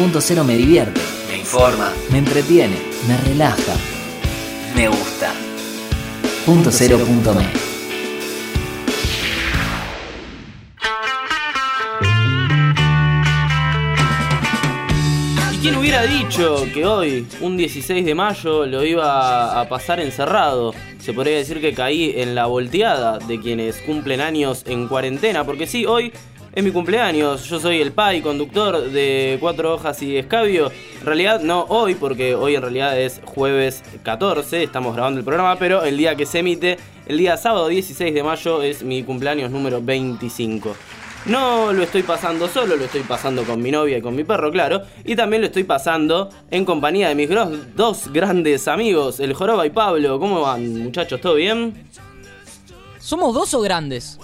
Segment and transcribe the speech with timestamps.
[0.00, 0.98] Punto cero me divierte,
[1.28, 2.74] me informa, me entretiene,
[3.06, 3.74] me relaja,
[4.74, 5.30] me gusta.
[6.46, 7.42] Punto cero punto me.
[15.52, 20.74] ¿Y quién hubiera dicho que hoy, un 16 de mayo, lo iba a pasar encerrado?
[20.98, 25.66] Se podría decir que caí en la volteada de quienes cumplen años en cuarentena, porque
[25.66, 26.10] sí, hoy
[26.52, 30.72] es mi cumpleaños, yo soy el pai, conductor de Cuatro Hojas y Escabio.
[30.98, 35.56] En realidad no hoy, porque hoy en realidad es jueves 14, estamos grabando el programa,
[35.56, 39.50] pero el día que se emite, el día sábado 16 de mayo, es mi cumpleaños
[39.50, 40.74] número 25.
[41.26, 44.50] No lo estoy pasando solo, lo estoy pasando con mi novia y con mi perro,
[44.50, 44.82] claro.
[45.04, 47.28] Y también lo estoy pasando en compañía de mis
[47.76, 50.18] dos grandes amigos, el Joroba y Pablo.
[50.18, 51.20] ¿Cómo van, muchachos?
[51.20, 51.84] ¿Todo bien?
[52.98, 54.18] ¿Somos dos o grandes?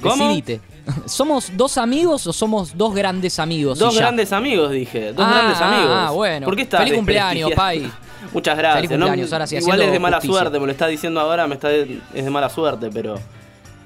[0.00, 0.28] ¿Cómo?
[0.28, 0.73] Decidite.
[1.06, 3.78] ¿Somos dos amigos o somos dos grandes amigos?
[3.78, 5.12] Dos grandes amigos, dije.
[5.12, 5.96] Dos Ah, grandes ah, amigos.
[5.98, 6.44] ah, bueno.
[6.46, 7.96] ¿Por qué estás Feliz cumpleaños, desprestigiando?
[8.32, 8.76] Muchas gracias.
[8.76, 10.38] Feliz cumpleaños, ahora sí, Igual es de mala justicia.
[10.40, 11.86] suerte, me lo está diciendo ahora, me está es
[12.24, 13.18] de mala suerte, pero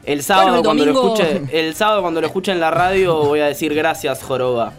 [0.05, 3.17] el sábado Bueno, el cuando lo escuche, el sábado cuando lo escuche en la radio
[3.25, 4.73] voy a decir gracias, Joroba.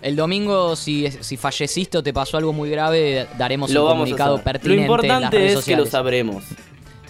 [0.00, 4.38] El domingo, si, si falleciste o te pasó algo muy grave, daremos Lo un comunicado
[4.38, 5.90] pertinente Lo en las importante redes es que lo sociales.
[5.90, 6.44] sabremos.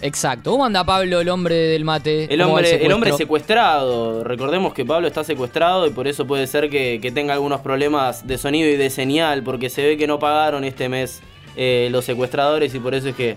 [0.01, 0.51] Exacto.
[0.51, 2.23] ¿Cómo anda Pablo, el hombre del mate?
[2.33, 4.23] El ¿Cómo va hombre, el hombre secuestrado.
[4.23, 8.25] Recordemos que Pablo está secuestrado y por eso puede ser que, que tenga algunos problemas
[8.25, 11.21] de sonido y de señal, porque se ve que no pagaron este mes
[11.57, 13.31] eh, los secuestradores y por eso es que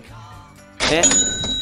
[0.91, 1.01] eh,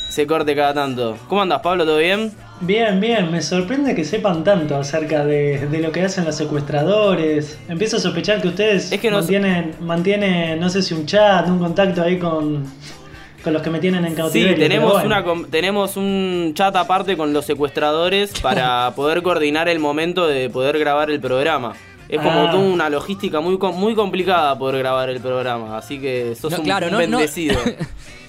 [0.09, 1.17] se corte cada tanto.
[1.27, 1.85] ¿Cómo andas, Pablo?
[1.85, 2.31] ¿Todo bien?
[2.63, 7.57] Bien, bien, me sorprende que sepan tanto acerca de, de lo que hacen los secuestradores.
[7.67, 11.47] Empiezo a sospechar que ustedes Es que nos- mantienen, mantienen, no sé si un chat,
[11.47, 12.63] un contacto ahí con,
[13.43, 14.55] con los que me tienen en Sí, cautiverio.
[14.55, 15.07] pero tenemos, bueno.
[15.07, 20.49] una, com- tenemos un chat aparte con los secuestradores para poder coordinar el momento de
[20.49, 21.73] poder grabar el programa.
[22.09, 22.51] Es como Ah.
[22.51, 26.63] toda una logística muy, muy complicada poder grabar el programa, así que sos No, un,
[26.65, 27.57] claro, un no, no- bendecido.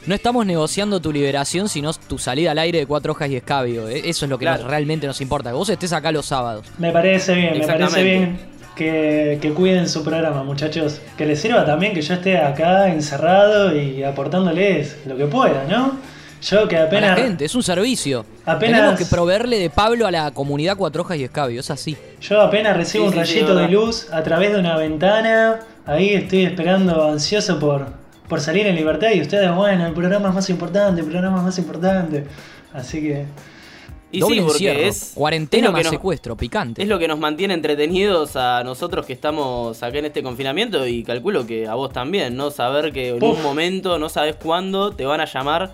[0.04, 3.86] No estamos negociando tu liberación, sino tu salida al aire de cuatro hojas y escabio.
[3.88, 4.62] E- Eso es lo que Claro.
[4.62, 5.50] nos- realmente nos importa.
[5.50, 6.66] Que vos estés acá los sábados.
[6.78, 8.36] Me parece bien, me parece bien
[8.76, 11.00] que, que cuiden su programa, muchachos.
[11.16, 15.96] Que les sirva también que yo esté acá encerrado y aportándoles lo que pueda, ¿no?
[16.42, 17.16] Yo que A apenas...
[17.16, 18.26] la gente, es un servicio.
[18.44, 21.60] Apenas- Tenemos que proveerle de Pablo a la comunidad cuatro hojas y escabio.
[21.60, 21.96] Es así.
[22.20, 25.60] Yo apenas recibo Sí, un sí, rayito de luz a través de una ventana.
[25.86, 27.86] Ahí estoy esperando ansioso por,
[28.28, 29.10] por salir en libertad.
[29.14, 32.24] Y ustedes, bueno, el programa es más importante, el programa es más importante.
[32.74, 33.24] Así que.
[34.12, 34.80] Y Doble sí, porque encierro.
[34.80, 36.82] es, Cuarentena es más nos- secuestro, picante.
[36.82, 41.02] Es lo que nos mantiene entretenidos a nosotros que estamos acá en este confinamiento y
[41.02, 42.50] calculo que a vos también, ¿no?
[42.50, 45.72] Saber que en un momento, no sabes cuándo, te van a llamar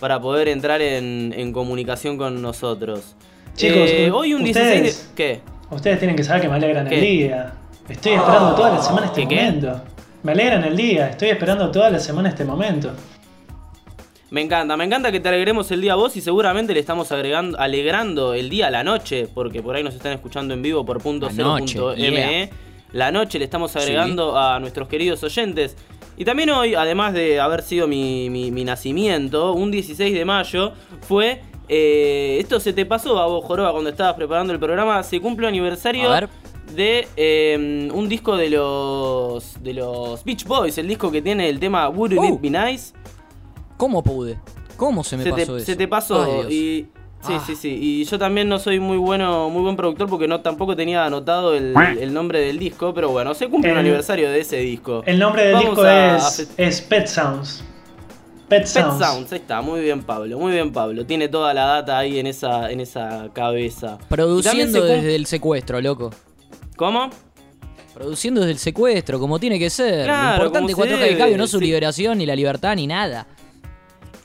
[0.00, 3.14] para poder entrar en, en comunicación con nosotros.
[3.56, 5.14] Chicos, Eh, hoy un ustedes- 16 de...
[5.16, 5.40] ¿Qué?
[5.70, 6.94] Ustedes tienen que saber que me alegran ¿Qué?
[6.94, 7.52] el día.
[7.88, 9.42] Estoy esperando toda la semana este ¿Qué, qué?
[9.42, 9.80] momento.
[10.22, 11.08] Me alegran el día.
[11.08, 12.92] Estoy esperando toda la semana este momento.
[14.30, 17.12] Me encanta, me encanta que te alegremos el día a vos y seguramente le estamos
[17.12, 20.84] agregando, alegrando el día a la noche, porque por ahí nos están escuchando en vivo
[20.84, 22.10] por punto La cero noche, punto yeah.
[22.10, 22.50] ME.
[22.92, 25.76] La noche le estamos agregando a nuestros queridos oyentes.
[26.16, 30.72] Y también hoy, además de haber sido mi, mi- mi nacimiento, un 16 de mayo,
[31.02, 31.42] fue...
[31.68, 35.02] eh, esto se te pasó a vos, Joroba, cuando estabas preparando el programa.
[35.02, 36.08] Se cumple aniversario
[36.74, 41.60] de eh, un disco de los, de los Beach Boys, el disco que tiene el
[41.60, 42.34] tema Wouldn't Oh.
[42.34, 42.92] It Be Nice.
[43.76, 44.38] ¿Cómo pude?
[44.76, 45.66] ¿Cómo se me se, pasó te, eso?
[45.66, 46.86] se te pasó Ay, y
[47.26, 47.42] sí, Ah.
[47.46, 47.78] sí, sí.
[47.80, 51.54] Y yo también no soy muy bueno, muy buen productor porque no tampoco tenía anotado
[51.54, 55.02] el, el nombre del disco, pero bueno, se cumple un El- aniversario de ese disco.
[55.06, 57.64] El nombre del Vamos disco a- es, a es Pet Sounds.
[58.48, 58.98] Pet Pet Sounds.
[59.04, 61.04] Sounds, ahí está, muy bien Pablo, muy bien Pablo.
[61.04, 63.98] Tiene toda la data ahí en esa, en esa cabeza.
[64.08, 66.10] Produciendo cum- desde el secuestro, loco.
[66.76, 67.10] ¿Cómo?
[67.94, 70.04] Produciendo desde el secuestro, como tiene que ser.
[70.04, 71.64] Claro, Lo importante hojas y debe, escabio, no su sí.
[71.64, 73.26] liberación, ni la libertad, ni nada.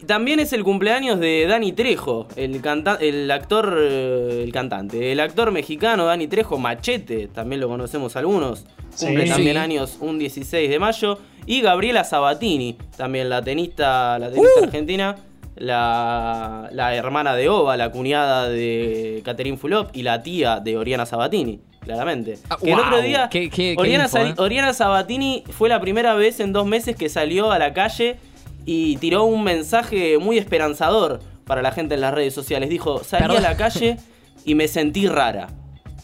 [0.07, 5.19] También es el cumpleaños de Dani Trejo, el, canta el actor, eh, el cantante, el
[5.19, 8.65] actor mexicano Dani Trejo, Machete, también lo conocemos algunos,
[8.99, 9.29] cumple Sí.
[9.29, 9.61] también Sí.
[9.61, 14.63] años un 16 de mayo, y Gabriela Sabatini, también la tenista, la tenista Uh.
[14.63, 15.15] argentina,
[15.55, 21.05] la, la hermana de Ova, la cuñada de Catherine Fulop y la tía de Oriana
[21.05, 22.39] Sabatini, claramente.
[22.49, 24.33] Ah, que el otro día, Qué- qué- qué Oriana, info, Sa- eh.
[24.37, 28.17] Oriana Sabatini fue la primera vez en dos meses que salió a la calle
[28.65, 32.69] y tiró un mensaje muy esperanzador para la gente en las redes sociales.
[32.69, 33.37] Dijo, salí Perdón.
[33.45, 33.97] a la calle
[34.45, 35.47] y me sentí rara.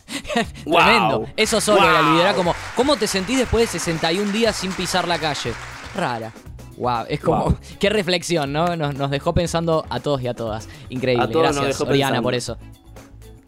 [0.63, 1.25] Tremendo.
[1.35, 1.89] Eso solo Wow.
[1.89, 2.55] era liderar como.
[2.75, 5.53] ¿Cómo te sentís después de 61 días sin pisar la calle?
[5.95, 6.31] Rara.
[6.77, 7.43] Wow, es como.
[7.45, 7.57] Wow.
[7.79, 8.75] Qué reflexión, ¿no?
[8.75, 10.69] Nos, nos dejó pensando a todos y a todas.
[10.89, 11.23] Increíble.
[11.23, 12.57] A todos nos Gracias, dejó Oriana, por eso.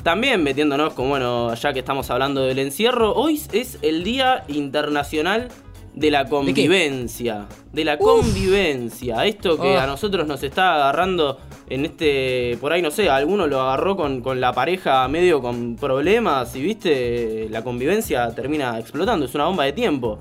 [0.03, 5.49] También metiéndonos con, bueno, ya que estamos hablando del encierro, hoy es el Día Internacional
[5.93, 7.47] de la Convivencia.
[7.71, 9.25] De, la convivencia.
[9.25, 9.79] Esto que Oh.
[9.79, 11.37] a nosotros nos está agarrando
[11.69, 12.57] en este.
[12.59, 16.61] Por ahí no sé, alguno lo agarró con, con la pareja medio con problemas y
[16.61, 19.25] viste, la convivencia termina explotando.
[19.25, 20.19] Es una bomba de tiempo.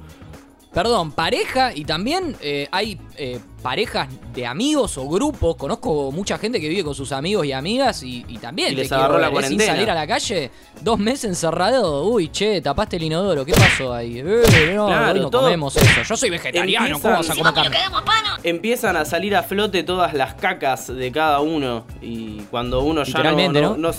[0.72, 5.56] Perdón, pareja y también eh, hay eh, parejas de amigos o grupos.
[5.56, 8.88] Conozco mucha gente que vive con sus amigos y amigas y, y también Y les
[8.90, 9.30] te agarró la ¿eh?
[9.30, 9.72] sin cuarentena.
[9.72, 10.50] salir a la calle,
[10.82, 12.04] dos meses encerrado.
[12.04, 14.18] Uy, che, tapaste el inodoro, ¿qué pasó ahí?
[14.20, 16.02] Eh, no, Claro, hoy no todo- comemos eso.
[16.06, 17.76] Yo soy vegetariano, ¿cómo vas a comer carne?
[18.44, 21.86] Empiezan a salir a flote todas las cacas de cada uno.
[22.02, 23.76] Y cuando uno ya no, ¿no?
[23.76, 23.90] no-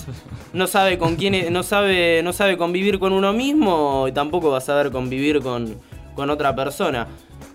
[0.53, 4.49] no sabe con quién es- no sabe, no sabe convivir con uno mismo, y tampoco
[4.51, 5.75] va a saber convivir con,
[6.19, 7.07] con otra persona.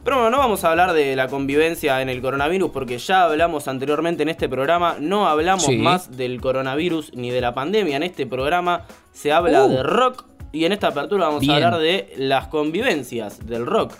[0.02, 3.68] Pero bueno, no vamos a hablar de la convivencia en el coronavirus porque ya hablamos
[3.68, 4.96] anteriormente en este programa.
[4.98, 5.76] No hablamos Sí.
[5.76, 7.96] más del coronavirus ni de la pandemia.
[7.96, 8.82] En este programa
[9.12, 9.68] se habla Uh.
[9.68, 11.52] de rock y en esta apertura vamos Bien.
[11.52, 13.92] a hablar de las convivencias del rock.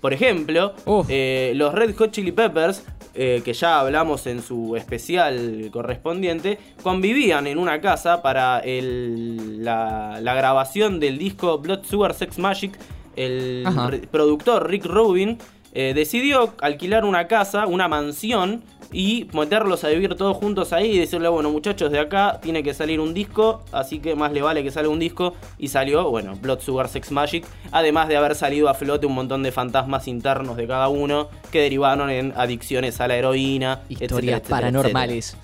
[0.00, 1.06] Por ejemplo, Uf.
[1.08, 2.84] eh, los Red Hot Chili Peppers,
[3.14, 10.18] eh, que ya hablamos en su especial correspondiente, convivían en una casa para el- la,
[10.22, 12.72] la grabación del disco Blood Sugar Sex Magic.
[13.16, 13.90] El Ajá.
[14.10, 15.38] productor Rick Rubin
[15.72, 18.62] eh, decidió alquilar una casa, una mansión,
[18.92, 22.74] y meterlos a vivir todos juntos ahí y decirle, bueno muchachos, de acá tiene que
[22.74, 25.34] salir un disco, así que más le vale que salga un disco.
[25.58, 29.42] Y salió, bueno, Blood Sugar Sex Magic, además de haber salido a flote un montón
[29.42, 34.60] de fantasmas internos de cada uno que derivaron en adicciones a la heroína, Historias etcétera,
[34.60, 35.36] paranormales.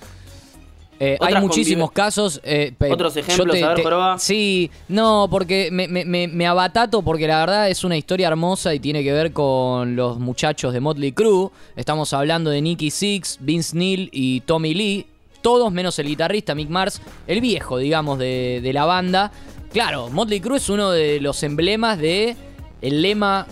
[0.99, 2.41] Eh, hay muchísimos casos.
[2.43, 3.83] eh, Otros ejemplos, a ver.
[4.19, 8.73] Sí, no, porque me, me- me- me abatato porque la verdad es una historia hermosa
[8.73, 11.49] y tiene que ver con los muchachos de Motley Crue.
[11.75, 15.05] Estamos hablando de Nicky Six, Vince Neil y Tommy Lee.
[15.41, 19.31] Todos menos el guitarrista Mick Mars, el viejo, digamos, de, de la banda.
[19.71, 22.35] Claro, Motley Crue es uno de los emblemas de
[22.81, 23.45] el lema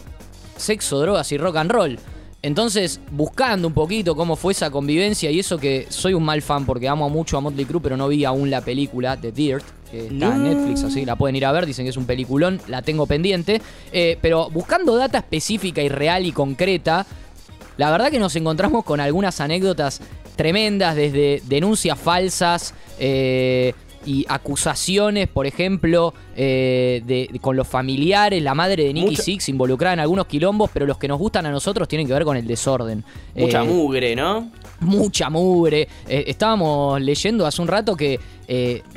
[0.57, 2.00] sexo, drogas y rock and roll.
[2.45, 6.63] Entonces, buscando un poquito cómo fue esa convivencia y eso que soy un mal fan
[6.63, 10.06] porque amo mucho a Motley Crue, pero no vi aún la película de Dirt, que
[10.06, 10.44] está en.
[10.44, 13.63] Netflix, así la pueden ir a ver, dicen que es un peliculón, la tengo pendiente.
[13.92, 17.07] Eh, pero buscando data específica y real y concreta,
[17.77, 20.00] la verdad que nos encontramos con algunas anécdotas
[20.36, 23.74] tremendas, desde denuncias falsas eh,
[24.06, 29.24] y acusaciones, por ejemplo, eh, de, de- con los familiares, la madre de Nicky Mucha-
[29.24, 32.24] Six involucrada en algunos quilombos, pero los que nos gustan a nosotros tienen que ver
[32.24, 33.04] con el desorden.
[33.36, 34.52] Mucha Eh, mugre, ¿no?
[34.80, 35.88] mucha mugre.
[36.07, 38.19] Eh, estábamos leyendo hace un rato que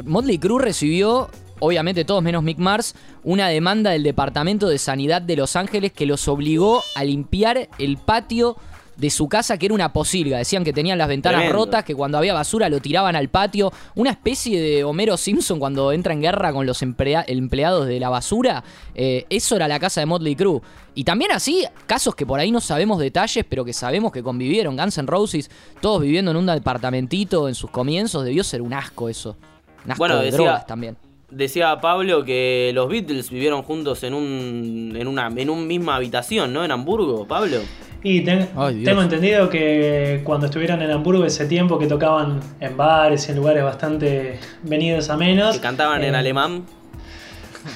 [0.05, 2.95] Motley Crue recibió, obviamente todos menos Mick Mars,
[3.25, 7.97] una demanda del Departamento de Sanidad de Los Ángeles que los obligó a limpiar el
[7.97, 8.57] patio
[8.99, 10.39] de su casa que era una posilga.
[10.39, 11.65] Decían que tenían las ventanas Tremendo.
[11.65, 13.73] rotas, que cuando había basura lo tiraban al patio.
[13.95, 18.09] Una especie de Homero Simpson cuando entra en guerra con los emplea- empleados de la
[18.11, 18.65] basura.
[18.95, 20.61] Eh, eso era la casa de Motley Crue.
[20.95, 24.77] Y también así, casos que por ahí no sabemos detalles, pero que sabemos que convivieron.
[24.77, 25.49] Guns N' Roses,
[25.81, 28.25] todos viviendo en un departamentito en sus comienzos.
[28.25, 29.37] Debió ser un asco eso.
[29.85, 30.97] Un asco Bueno, de decía- drogas también.
[31.31, 36.55] Decía Pablo que los Beatles vivieron juntos en un en una en un misma habitación,
[36.55, 36.65] ¿no?
[36.65, 37.59] En Hamburgo, Pablo.
[38.03, 38.85] Y ten- Ay, Dios.
[38.85, 43.39] tengo entendido que cuando estuvieron en Hamburgo ese tiempo que tocaban en bares y en
[43.39, 45.57] lugares bastante venidos a menos.
[45.57, 46.63] Que cantaban en eh, alemán.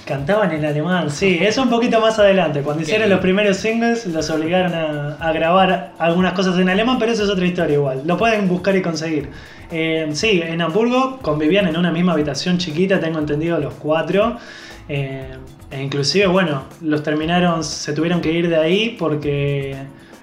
[0.06, 2.62] Cantaban en alemán, sí, eso un poquito más adelante.
[2.62, 7.12] Cuando hicieron los primeros singles, los obligaron a, a grabar algunas cosas en alemán, pero
[7.12, 8.02] eso es otra historia igual.
[8.06, 9.28] Lo pueden buscar y conseguir.
[9.70, 14.38] Eh, sí, en Hamburgo convivían en una misma habitación chiquita, tengo entendido, los cuatro.
[14.88, 15.26] Eh,
[15.70, 19.76] e inclusive, bueno, los terminaron, se tuvieron que ir de ahí porque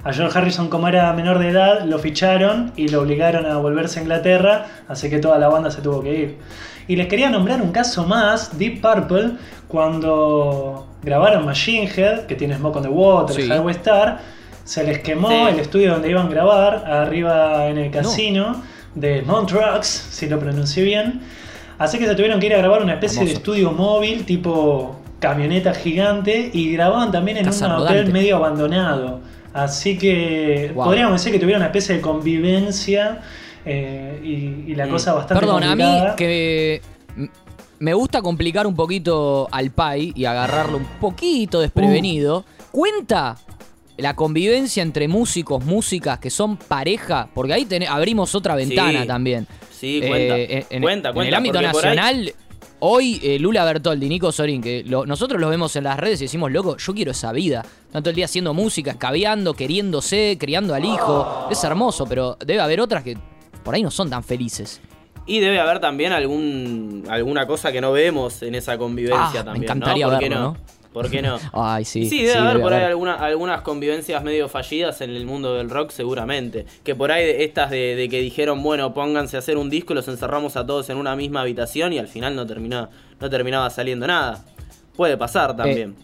[0.03, 3.99] a George Harrison, como era menor de edad, lo ficharon y lo obligaron a volverse
[3.99, 6.37] a Inglaterra, así que toda la banda se tuvo que ir.
[6.87, 9.31] Y les quería nombrar un caso más, Deep Purple,
[9.67, 13.43] cuando grabaron Machine Head, que tiene Smoke on the Water, Sí.
[13.43, 14.19] Highway Star,
[14.63, 15.35] se les quemó Sí.
[15.49, 18.61] el estudio donde iban a grabar, arriba en el casino
[18.95, 21.21] de Montreux, si lo pronuncié bien.
[21.77, 25.73] Así que se tuvieron que ir a grabar una especie de estudio móvil, tipo camioneta
[25.73, 27.99] gigante, y grababan también en Casa un rodante.
[27.99, 29.19] hotel medio abandonado.
[29.53, 30.85] Así que Wow.
[30.85, 33.21] podríamos decir que tuvieron una especie de convivencia
[33.65, 34.89] eh, y, y la Mm.
[34.89, 35.83] cosa bastante Perdón, a mí
[36.15, 36.81] que
[37.79, 42.45] me gusta complicar un poquito al Pai y agarrarlo un poquito desprevenido.
[42.71, 43.37] ¿Cuenta
[43.97, 47.29] la convivencia entre músicos, músicas que son pareja?
[47.33, 49.07] Porque ahí ten- abrimos otra ventana Sí.
[49.07, 49.47] también.
[49.71, 50.37] Sí, cuenta.
[50.37, 51.27] Eh, en, cuenta, en cuenta.
[51.29, 52.33] el ámbito nacional,
[52.81, 56.25] hoy eh, Lula Bertoldi, Nico Sorín, que lo- nosotros los vemos en las redes y
[56.25, 57.65] decimos, loco, yo quiero esa vida.
[57.91, 61.47] Tanto el día haciendo música, escabeando, queriéndose, criando al hijo.
[61.51, 63.17] Es hermoso, pero debe haber otras que
[63.63, 64.79] por ahí no son tan felices.
[65.25, 69.59] Y debe haber también algún alguna cosa que no vemos en esa convivencia Ah, también.
[69.59, 70.11] me encantaría ¿no?
[70.11, 70.51] ¿Por qué verlo, no?
[70.53, 70.78] ¿no?
[70.93, 71.37] ¿Por qué no?
[71.53, 72.09] Ay, sí.
[72.09, 75.69] Sí, debe haber debe por ahí alguna- algunas convivencias medio fallidas en el mundo del
[75.69, 76.65] rock, seguramente.
[76.83, 80.07] Que por ahí estas de, de que dijeron, bueno, pónganse a hacer un disco, los
[80.07, 84.07] encerramos a todos en una misma habitación y al final no, terminó, no terminaba saliendo
[84.07, 84.43] nada.
[84.95, 85.95] Puede pasar también.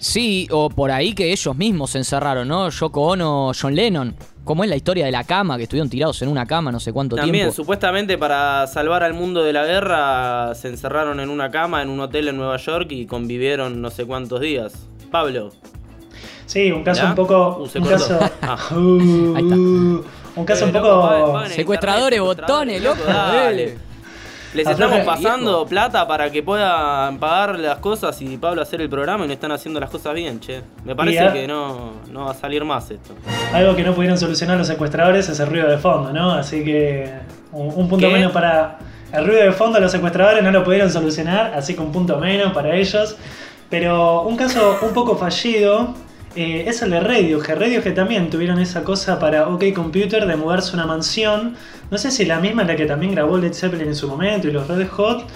[0.00, 2.68] Sí, o por ahí que ellos mismos se encerraron, ¿no?
[2.70, 4.14] Yoko Ono, John Lennon.
[4.48, 5.58] ¿Cómo es la historia de la cama?
[5.58, 7.52] Que estuvieron tirados en una cama no sé cuánto También, tiempo.
[7.54, 12.00] supuestamente para salvar al mundo de la guerra, se encerraron en una cama en un
[12.00, 14.72] hotel en Nueva York y convivieron no sé cuántos días.
[15.10, 15.50] Pablo,
[16.46, 17.08] Sí, un caso ¿Ya?
[17.10, 17.58] un poco.
[17.58, 18.18] Uh, un caso.
[18.40, 18.56] Ah.
[18.74, 19.54] Uh, Ahí está.
[19.56, 21.40] un caso un Eh, poco.
[21.50, 23.76] Secuestradores, botones, loco, dale.
[24.58, 29.24] Les estamos pasando plata para que puedan pagar las cosas y Pablo hacer el programa
[29.24, 30.62] y no están haciendo las cosas bien, che.
[30.84, 33.14] Me parece a- que no, no va a salir más esto.
[33.52, 36.32] Algo que no pudieron solucionar los secuestradores es el ruido de fondo, ¿no?
[36.32, 37.10] Así que
[37.52, 38.12] un, un punto ¿Qué?
[38.12, 38.78] menos para
[39.12, 42.52] el ruido de fondo los secuestradores no lo pudieron solucionar, así que un punto menos
[42.52, 43.16] para ellos.
[43.70, 45.94] Pero un caso un poco fallido
[46.34, 47.58] eh, es el de Radiohead.
[47.58, 51.54] Radiohead también tuvieron esa cosa para OK Computer de mudarse a una mansión.
[51.90, 54.48] No sé si la misma en la que también grabó Led Zeppelin en su momento
[54.48, 55.26] y los Red Hot.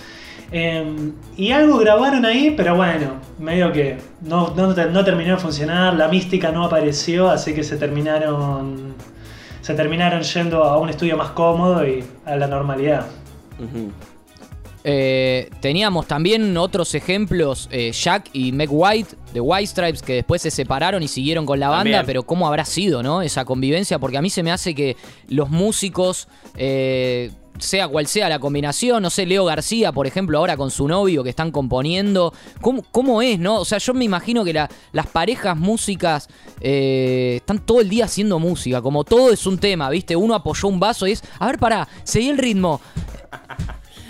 [0.55, 5.95] Eh, y algo grabaron ahí, pero bueno, medio que no, no, no terminó de funcionar,
[5.95, 8.95] la mística no apareció, así que se terminaron,
[9.63, 13.07] se terminaron yendo a un estudio más cómodo y a la normalidad.
[14.85, 20.43] Eh, teníamos también otros ejemplos, eh, Jack y Meg White de White Stripes, que después
[20.43, 22.07] se separaron y siguieron con la banda, También.
[22.07, 23.23] pero ¿cómo habrá sido, no?
[23.23, 24.97] Esa convivencia, porque a mí se me hace que
[25.29, 30.57] los músicos, eh, sea cual sea la combinación, no sé, Leo García, por ejemplo, ahora
[30.57, 33.61] con su novio que están componiendo, ¿cómo, cómo es, no?
[33.61, 36.29] O sea, yo me imagino que la- las parejas músicas
[36.61, 40.17] están todo el día haciendo música, como todo es un tema, ¿viste?
[40.17, 42.81] Uno apoyó un vaso y es, a ver, pará, seguí el ritmo.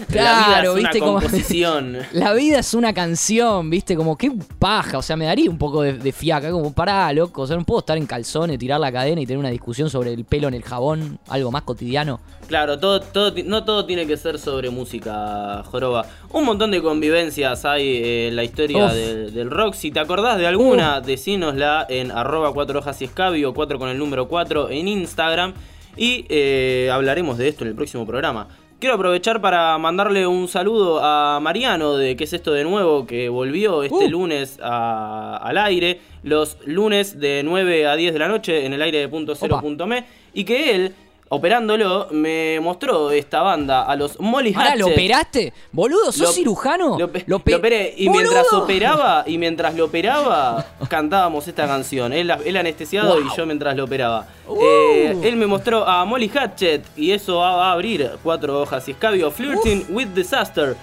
[0.14, 0.98] la vida Claro, es una ¿viste?
[1.00, 1.98] Como- composición.
[2.12, 3.96] La vida es una canción, ¿viste?
[3.96, 7.42] Como qué paja, o sea, me daría un poco de, de fiaca, como pará, loco,
[7.42, 10.12] o sea, no puedo estar en calzones, tirar la cadena y tener una discusión sobre
[10.12, 12.20] el pelo en el jabón, algo más cotidiano.
[12.48, 16.06] Claro, todo, todo, no todo tiene que ser sobre música, Joroba.
[16.30, 19.74] Un montón de convivencias hay eh, en la historia del, del rock.
[19.74, 23.98] Si te acordás de alguna, decínosla en arroba cuatro hojas y escabio, 4 con el
[23.98, 25.54] número 4 en Instagram.
[25.96, 28.48] Y eh, hablaremos de esto en el próximo programa.
[28.82, 33.06] Quiero aprovechar para mandarle un saludo a Mariano de ¿Qué es esto de nuevo?
[33.06, 34.10] que volvió este Uh.
[34.10, 38.82] lunes a- al aire, los lunes de 9 a 10 de la noche en el
[38.82, 40.94] aire de punto cero punto me, y que él,
[41.34, 44.98] operándolo, me mostró esta banda a los Molly Ahora, ¿lo Hatchet.
[44.98, 45.52] operaste?
[45.72, 46.90] Boludo, ¿sos Lo- cirujano?
[46.98, 48.20] Lo, Lo pe- lo operé y ¡Boludo!
[48.22, 52.12] mientras operaba y mientras lo operaba cantábamos esta canción.
[52.12, 53.24] Él, él anestesiado Wow.
[53.32, 54.26] y yo mientras lo operaba.
[54.46, 54.58] Uh.
[54.62, 58.86] Eh, él me mostró a Molly Hatchet y eso va, va a abrir cuatro hojas
[58.88, 59.30] y escabio.
[59.30, 60.76] Flirting with disaster.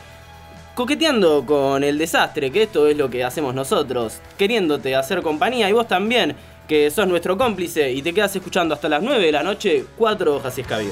[0.75, 5.73] Coqueteando con el desastre, que esto es lo que hacemos nosotros, queriéndote hacer compañía y
[5.73, 6.35] vos también,
[6.69, 10.35] que sos nuestro cómplice y te quedas escuchando hasta las 9 de la noche, cuatro
[10.35, 10.91] hojas y escabio.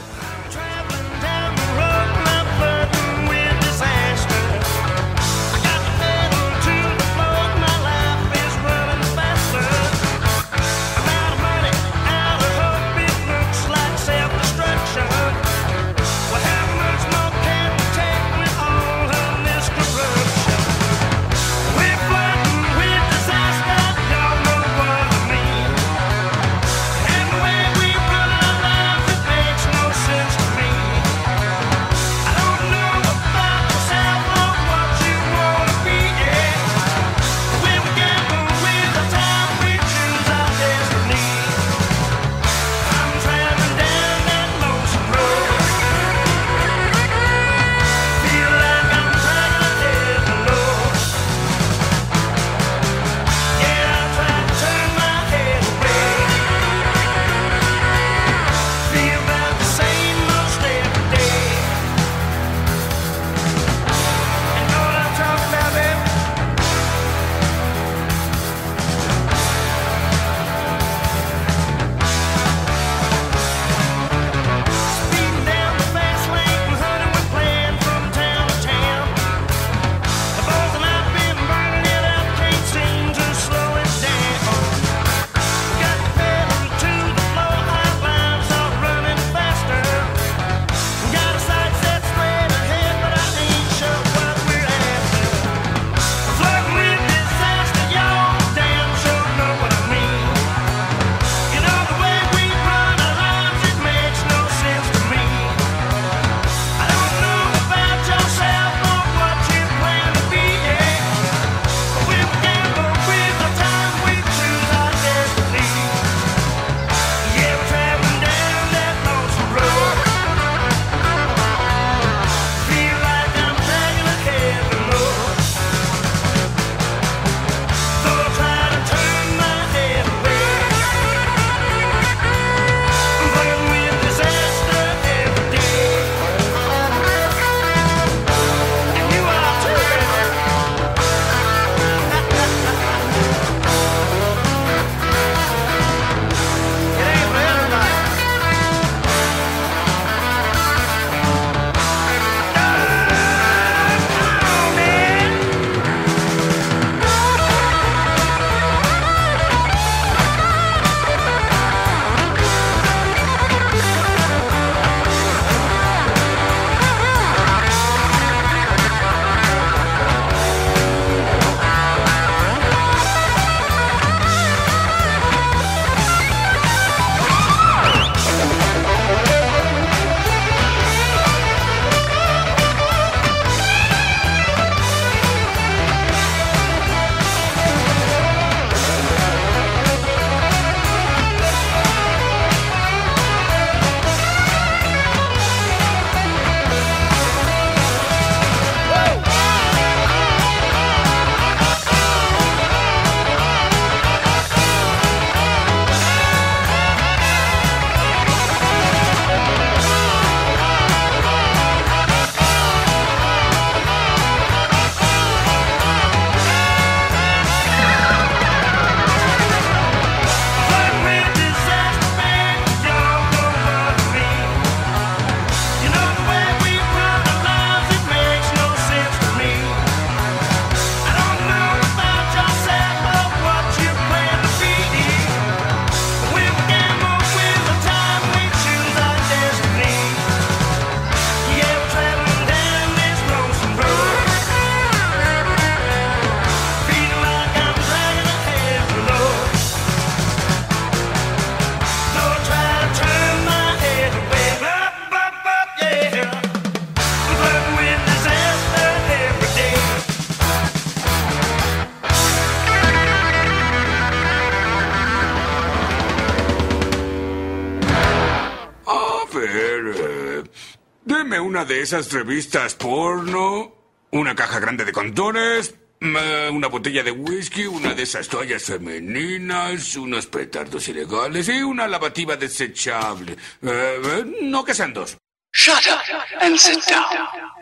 [271.67, 273.75] De esas revistas porno,
[274.11, 280.27] una caja grande de condones, una botella de whisky, una de esas toallas femeninas, unos
[280.27, 283.33] petardos ilegales y una lavativa desechable.
[283.33, 285.17] Eh, eh, no que sean dos.
[285.53, 287.57] Shut up and sit down.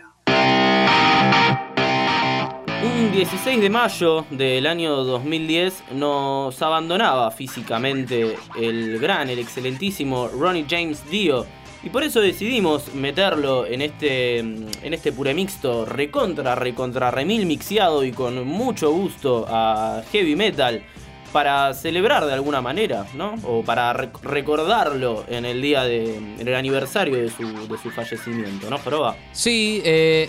[2.83, 10.67] Un 16 de mayo del año 2010 nos abandonaba físicamente el gran, el excelentísimo Ronnie
[10.69, 11.47] James Dio.
[11.85, 18.03] Y por eso decidimos meterlo en este, en este pure mixto recontra, recontra remil mixiado
[18.03, 20.83] y con mucho gusto a heavy metal
[21.31, 23.35] para celebrar de alguna manera, ¿no?
[23.43, 27.91] O para rec- recordarlo en el día de, en el aniversario de su, de su
[27.91, 29.15] fallecimiento, ¿no, Joroba?
[29.31, 30.27] Sí, eh,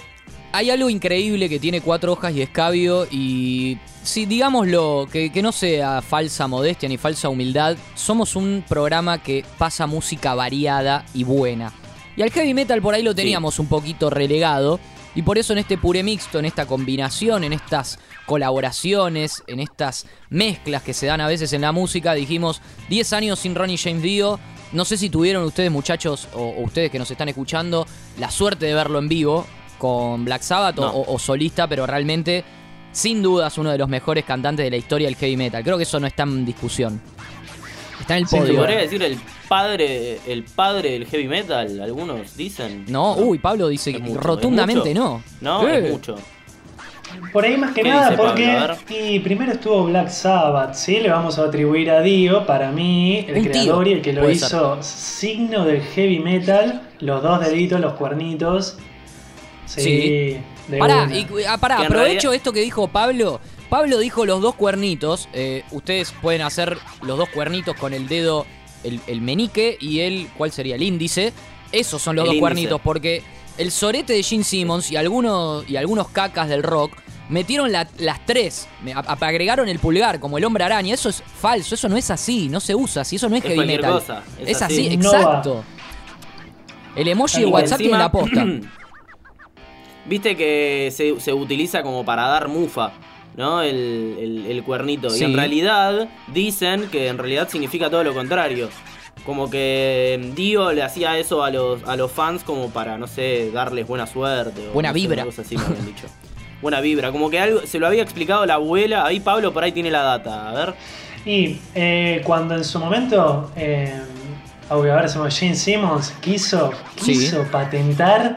[0.52, 5.52] hay algo increíble que tiene cuatro hojas y escabio y sí, digámoslo, que, que no
[5.52, 11.72] sea falsa modestia ni falsa humildad, somos un programa que pasa música variada y buena.
[12.16, 14.80] Y al heavy metal por ahí lo teníamos un poquito relegado
[15.14, 20.06] y por eso en este pure mixto, en esta combinación, en estas colaboraciones, en estas
[20.30, 24.02] mezclas que se dan a veces en la música, dijimos 10 años sin Ronnie James
[24.02, 24.38] Dio.
[24.72, 27.86] No sé si tuvieron ustedes muchachos o, o ustedes que nos están escuchando
[28.18, 29.46] la suerte de verlo en vivo
[29.76, 30.90] con Black Sabbath o- No.
[30.90, 32.44] o, o solista, pero realmente
[32.92, 35.62] sin dudas uno de los mejores cantantes de la historia del heavy metal.
[35.62, 37.00] Creo que eso no está en discusión.
[38.00, 38.44] Está en el podio.
[38.52, 38.58] duda.
[38.60, 41.80] ¿Podría decir el padre, el padre del heavy metal?
[41.80, 42.84] Algunos dicen.
[42.88, 45.22] No, uy, Pablo dice que mucho, rotundamente no.
[45.40, 45.86] No, Eh.
[45.86, 46.16] es mucho.
[47.32, 50.98] Por ahí más que ¿Qué nada dice porque y primero estuvo Black Sabbath, ¿sí?
[51.00, 54.12] Le vamos a atribuir a Dio, para mí, el Un tío, creador y el que
[54.12, 58.76] lo puede hizo signo del heavy metal, los dos deditos, los cuernitos.
[59.66, 59.82] Sí.
[59.82, 60.36] Sí.
[60.68, 63.40] de Pará, y, ah, pará, aprovecho realidad- esto que dijo Pablo.
[63.68, 65.28] Pablo dijo los dos cuernitos.
[65.32, 68.46] eh, ustedes pueden hacer los dos cuernitos con el dedo,
[68.84, 70.74] el, el menique y el, ¿cuál sería?
[70.76, 71.32] El índice.
[71.72, 72.40] Esos son los El dos índice.
[72.40, 73.22] cuernitos, porque
[73.58, 76.92] el sorete de Gene Simmons y algunos, y algunos cacas del rock
[77.28, 80.94] metieron la- las tres, me- a- a- agregaron el pulgar como el hombre araña.
[80.94, 83.50] Eso es falso, eso no es así, no se usa así, eso no es, Es
[83.52, 83.92] heavy metal.
[83.94, 85.64] cosa, es es así, exacto.
[86.94, 88.44] El emoji de Y WhatsApp tiene la posta.
[90.08, 92.92] Viste que se, se utiliza como para dar mufa,
[93.36, 93.60] ¿no?
[93.62, 95.10] El, el- el cuernito.
[95.10, 95.22] Sí.
[95.22, 98.68] Y en realidad dicen que en realidad significa todo lo contrario.
[99.24, 103.50] Como que Dio le hacía eso a los, a los fans como para, no sé,
[103.50, 104.68] darles buena suerte.
[104.68, 105.24] O Buena no sé, vibra.
[105.24, 106.06] cosa así me habían dicho.
[106.62, 107.10] Buena vibra.
[107.12, 109.04] Como que algo se lo había explicado la abuela.
[109.04, 110.48] Ahí Pablo por ahí tiene la data.
[110.50, 110.74] A ver.
[111.26, 113.92] Y eh, cuando en su momento, eh,
[114.70, 117.12] ahora se Gene Simmons, quiso, Sí.
[117.12, 118.36] quiso patentar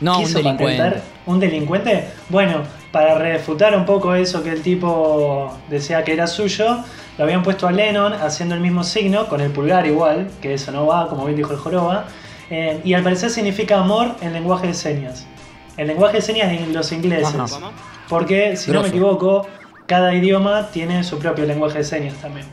[0.00, 0.78] No, un quiso delincuente.
[0.82, 2.08] patentar un delincuente.
[2.28, 6.78] Bueno, para refutar un poco eso que el tipo decía que era suyo,
[7.16, 10.70] lo habían puesto a Lennon haciendo el mismo signo, con el pulgar igual, que eso
[10.72, 12.06] no va, como bien dijo el joroba.
[12.50, 15.26] eh, y al parecer significa amor en lenguaje de señas.
[15.76, 17.58] El lenguaje de señas de los ingleses.
[18.08, 19.46] Porque, si no me equivoco,
[19.86, 22.46] cada idioma tiene su propio lenguaje de señas también.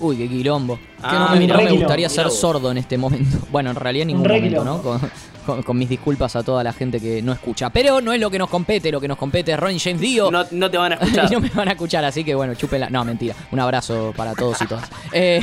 [0.00, 0.78] Uy, qué quilombo.
[1.02, 3.38] Ah, que no, me- no gustaría ser sordo en este momento.
[3.50, 4.82] Bueno, en realidad en ningún momento, ¿no?
[4.82, 5.00] Con,
[5.46, 7.70] con- con mis disculpas a toda la gente que no escucha.
[7.70, 10.30] Pero no es lo que nos compete, lo que nos compete es Ronnie James Dio.
[10.30, 11.32] No, no te van a y escuchar.
[11.32, 12.90] no me van a escuchar, así que bueno, chúpenla.
[12.90, 13.34] No, mentira.
[13.52, 14.88] Un abrazo para todos y todas.
[15.12, 15.42] Eh,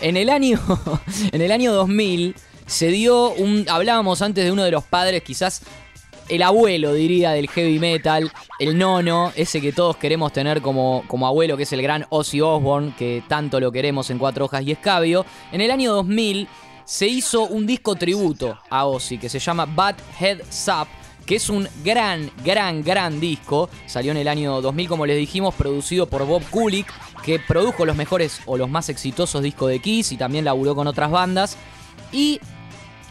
[0.00, 0.58] en, el año,
[1.30, 2.34] en el año 2000
[2.66, 3.66] se dio un...
[3.68, 5.60] Hablábamos antes de uno de los padres, quizás
[6.28, 11.26] el abuelo, diría, del heavy metal, el nono, ese que todos queremos tener como, como
[11.26, 14.72] abuelo, que es el gran Ozzy Osbourne, que tanto lo queremos en Cuatro Hojas y
[14.72, 15.26] Escabio.
[15.52, 16.48] En el año 2000
[16.84, 20.88] se hizo un disco tributo a Ozzy que se llama Bad Head Up,
[21.26, 23.68] que es un gran, gran, gran disco.
[23.86, 27.96] Salió en el año 2000, como les dijimos, producido por Bob Kulick, que produjo los
[27.96, 31.56] mejores o los más exitosos discos de Kiss y también laburó con otras bandas.
[32.12, 32.40] Y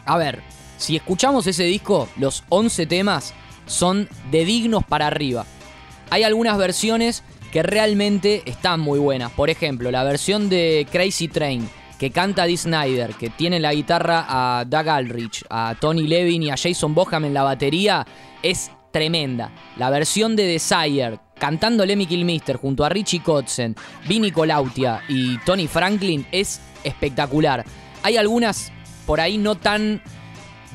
[0.05, 0.41] a ver,
[0.83, 3.33] si escuchamos ese disco, los 11 temas
[3.65, 5.45] son de dignos para arriba.
[6.09, 9.31] Hay algunas versiones que realmente están muy buenas.
[9.31, 13.73] Por ejemplo, la versión de Crazy Train, que canta Dee Snyder, que tiene en la
[13.73, 18.05] guitarra a Doug Aldrich, a Tony Levin y a Jason Boham en la batería,
[18.41, 19.51] es tremenda.
[19.77, 23.73] La versión de Desire, cantando Lemmy Kilmister junto a Richie Kotzen,
[24.05, 27.63] Vinny Colautia y Tony Franklin, es espectacular.
[28.03, 28.73] Hay algunas
[29.05, 30.01] por ahí no tan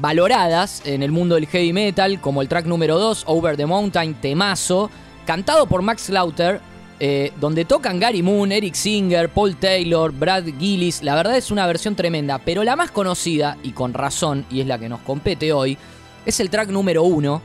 [0.00, 4.14] valoradas en el mundo del heavy metal, como el track número 2, Over the Mountain,
[4.14, 4.90] temazo,
[5.26, 6.60] cantado por Max Slaughter,
[7.00, 11.02] eh, donde tocan Gary Moon, Eric Singer, Paul Taylor, Brad Gillis.
[11.02, 14.66] La verdad es una versión tremenda, pero la más conocida, y con razón, y es
[14.66, 15.78] la que nos compete hoy,
[16.26, 17.40] es el track número 1,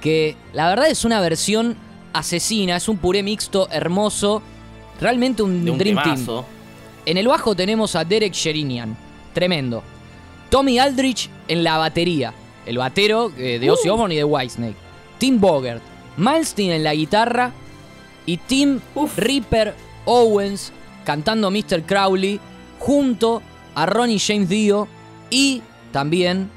[0.00, 1.76] que la verdad es una versión
[2.12, 4.42] asesina, es un puré mixto hermoso,
[5.00, 6.16] realmente un, un Dream Team.
[6.16, 6.44] temazo.
[7.06, 8.96] En el bajo tenemos a Derek Sherinian,
[9.32, 9.82] tremendo.
[10.50, 12.32] Tommy Aldrich en la batería.
[12.66, 14.76] el batero eh, de Ozzy Osbourne y de Whitesnake.
[15.18, 15.82] Tim Bogert,
[16.16, 17.52] Malmsteen en la guitarra
[18.26, 18.80] y Tim
[19.16, 20.72] Ripper Owens
[21.04, 21.82] cantando Mr.
[21.86, 22.38] Crowley
[22.78, 23.42] junto
[23.74, 24.86] a Ronnie James Dio
[25.30, 26.50] y también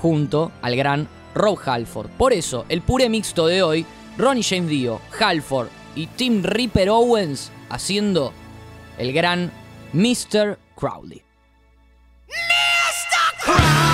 [0.00, 2.08] junto al gran Rob Halford.
[2.10, 7.52] Por eso, el pure mixto de hoy, Ronnie James Dio, Halford y Tim Ripper Owens
[7.68, 8.32] haciendo
[8.98, 9.52] el gran
[9.92, 10.58] Mr.
[10.74, 11.22] Crowley.
[13.42, 13.91] Cry.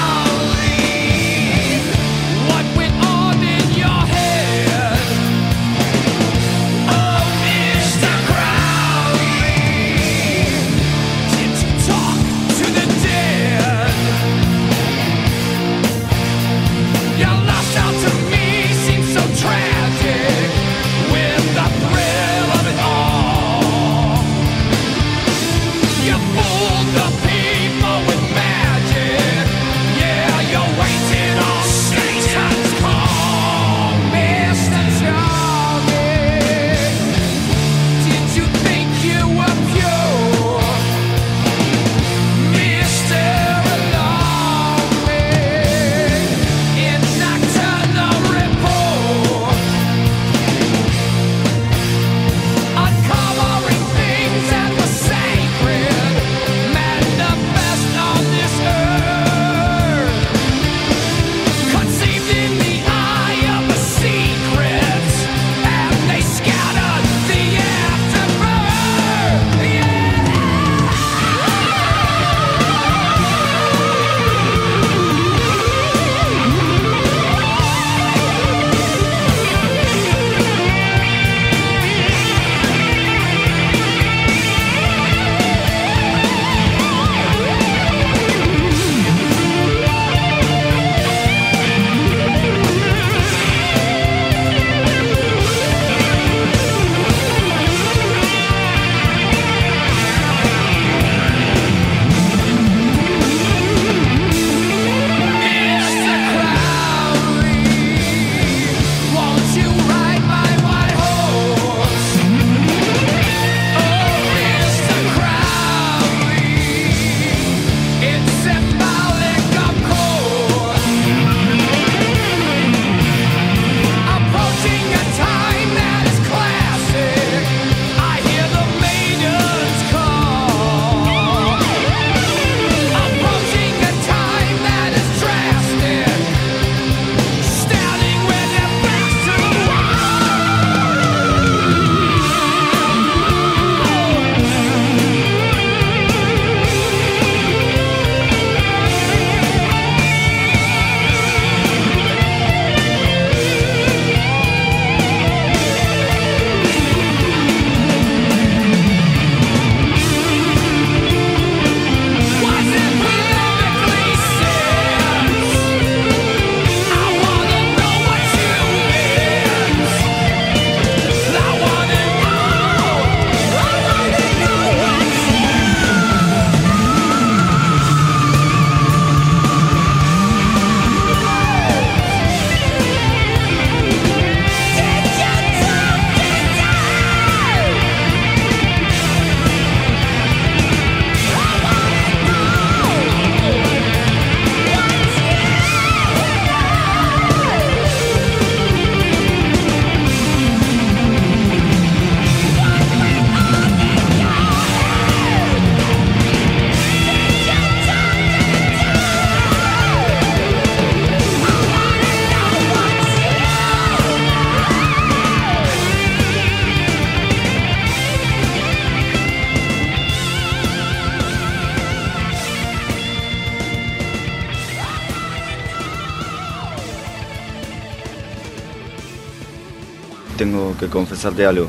[230.88, 231.68] Que confesarte algo.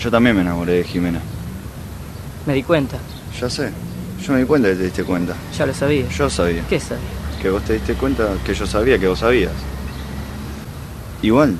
[0.00, 1.20] Yo también me enamoré de Jimena.
[2.46, 2.96] Me di cuenta,
[3.40, 3.70] Ya sé.
[4.24, 5.34] Yo me di cuenta que te diste cuenta.
[5.56, 6.08] ya lo sabía.
[6.08, 6.62] Yo sabía.
[6.68, 7.04] ¿Qué sabía?
[7.42, 9.52] Que vos te diste cuenta que yo sabía que vos sabías.
[11.22, 11.52] Igual,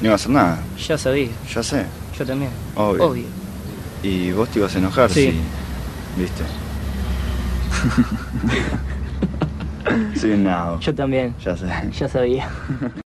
[0.00, 0.58] no iba a hacer nada.
[0.86, 1.84] Ya sabía, Ya sé.
[2.18, 2.50] yo también.
[2.76, 3.04] Obvio.
[3.06, 3.24] Obvio.
[4.02, 5.32] Y vos te ibas a enojar Sí.
[5.32, 6.20] si.
[6.20, 6.42] ¿Viste?
[10.20, 10.78] sí, no.
[10.80, 11.66] Yo también, Ya sé.
[11.98, 12.48] ya sabía.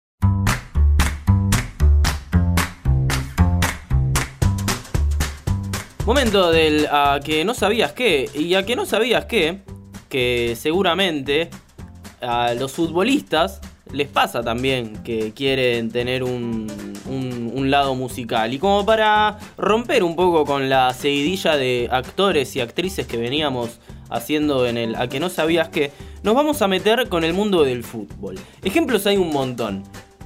[6.05, 8.29] Momento del a que no sabías qué.
[8.33, 9.59] Y a que no sabías qué,
[10.09, 11.49] que seguramente
[12.21, 13.61] a los futbolistas
[13.91, 16.67] les pasa también que quieren tener un,
[17.05, 18.53] un- lado musical.
[18.53, 23.79] Y como para romper un poco con la seguidilla de actores y actrices que veníamos
[24.09, 27.63] haciendo en el A que no sabías que, nos vamos a meter con el mundo
[27.63, 28.35] del fútbol.
[28.61, 29.83] Ejemplos hay un montón.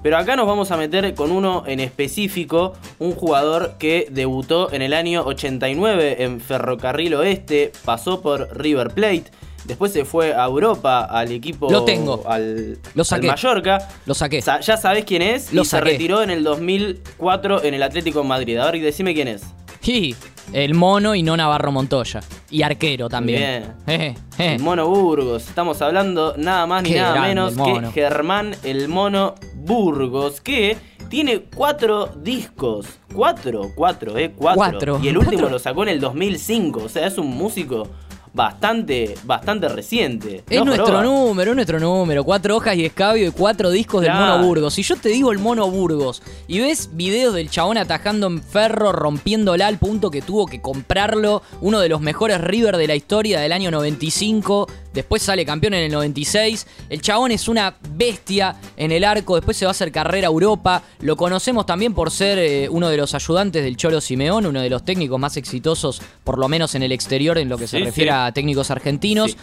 [0.08, 4.82] Pero acá nos vamos a meter con uno en específico, un jugador que debutó en
[4.82, 9.26] el año 89 en Ferrocarril Oeste, pasó por River Plate,
[9.65, 12.24] después se fue a Europa al equipo Lo tengo.
[12.26, 13.28] al, Lo saqué.
[13.28, 13.89] al Mallorca.
[14.06, 14.41] Lo saqué.
[14.41, 15.89] Sa- ya sabés quién es Lo y se saqué.
[15.91, 18.58] retiró en el 2004 en el Atlético de Madrid.
[18.60, 19.43] A ver, decime quién es.
[19.88, 20.13] Y
[20.52, 22.19] el mono y no Navarro Montoya.
[22.50, 23.39] Y arquero también.
[23.39, 23.78] Bien.
[23.88, 24.56] Eh, eh.
[24.56, 25.47] El Mono Burgos.
[25.47, 30.76] Estamos hablando nada más ni Qué nada menos que Germán el Mono Burgos, que
[31.10, 33.00] tiene cuatro discos.
[33.13, 34.58] Cuatro, cuatro, eh, cuatro.
[34.58, 35.00] Cuatro.
[35.02, 35.52] Y el último Cuatro.
[35.52, 36.84] lo sacó en el 2005.
[36.84, 37.88] O sea, es un músico
[38.38, 40.43] bastante, bastante reciente.
[40.50, 41.04] Es ¿No, nuestro Joroba?
[41.04, 42.23] número, es nuestro número.
[42.23, 44.13] Cuatro hojas y escabio y cuatro discos del.
[44.13, 44.76] Mono Burgos.
[44.76, 48.91] Si yo te digo el Mono Burgos y ves videos del chabón atajando en ferro,
[48.93, 53.39] rompiéndola al punto que tuvo que comprarlo, uno de los mejores River de la historia
[53.39, 56.67] del año 95, después sale campeón en el 96.
[56.89, 60.31] El chabón es una bestia en el arco, después se va a hacer carrera a
[60.31, 60.83] Europa.
[60.99, 64.69] Lo conocemos también por ser eh, uno de los ayudantes del Cholo Simeón, uno de
[64.69, 68.12] los técnicos más exitosos, por lo menos en el exterior, en lo que se refiere
[68.12, 68.17] sí.
[68.17, 69.31] a técnicos argentinos.
[69.31, 69.38] Sí.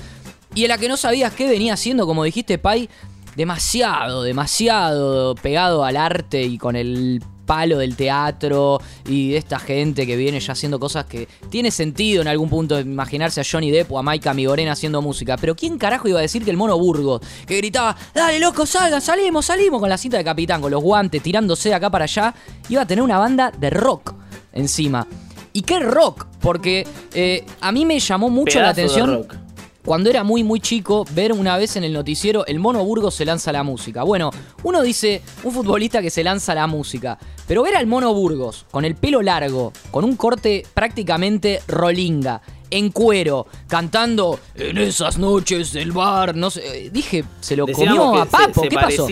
[0.56, 2.88] Y en la que no sabías qué venía haciendo, como dijiste, Pai,
[3.36, 10.07] demasiado, demasiado pegado al arte y con el palo del teatro y de esta gente
[10.07, 13.92] que viene ya haciendo cosas que tiene sentido en algún punto imaginarse a Johnny Depp
[13.92, 15.37] o a Maika Migorena haciendo música.
[15.37, 19.00] Pero ¿quién carajo iba a decir que el mono Burgos, que gritaba, dale loco, salgan,
[19.00, 22.35] salimos, salimos con la cinta de capitán, con los guantes, tirándose de acá para allá,
[22.68, 24.14] iba a tener una banda de rock
[24.52, 25.07] encima?
[25.52, 26.26] ¿Y qué rock?
[26.40, 29.43] Porque eh, a mí me llamó mucho la Pedazo atención rock.
[29.84, 33.24] Cuando era muy muy chico ver una vez en el noticiero el Mono Burgos se
[33.24, 34.02] lanza a la música.
[34.02, 34.30] Bueno,
[34.62, 38.66] uno dice un futbolista que se lanza a la música, pero ver al Mono Burgos
[38.70, 45.72] con el pelo largo, con un corte prácticamente rolinga, en cuero, cantando en esas noches
[45.72, 48.76] del bar, no sé, eh, dije, se lo Decíamos comió a Papo, se, se ¿qué
[48.76, 49.06] pasó?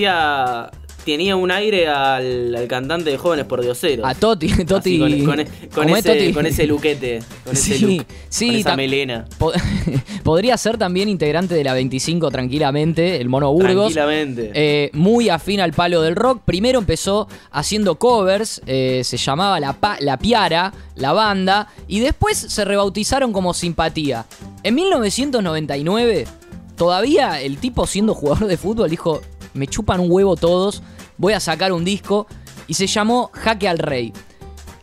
[1.05, 4.07] Tenía un aire al, al cantante de jóvenes por dioseros.
[4.09, 5.03] A Toti, Toti.
[5.03, 5.47] Así, con, con- con
[5.85, 6.33] ¿cómo es ese, Toti?
[6.33, 7.19] con ese luquete.
[7.45, 9.25] Con ese Sí, look, sí, Con esa melena.
[9.39, 9.53] Po-
[10.23, 13.93] Podría ser también integrante de la 25 tranquilamente, el Mono Burgos.
[13.93, 14.51] Tranquilamente.
[14.55, 16.43] Eh, muy afín al palo del rock.
[16.45, 22.37] Primero empezó haciendo covers, eh, se llamaba la, Pa- la Piara, la banda, y después
[22.39, 24.25] se rebautizaron como Simpatía.
[24.63, 26.27] En 1999,
[26.77, 29.21] todavía el tipo siendo jugador de fútbol dijo,
[29.55, 30.83] me chupan un huevo todos,
[31.19, 32.27] voy a sacar un disco,
[32.67, 34.13] y se llamó Jaque al Rey.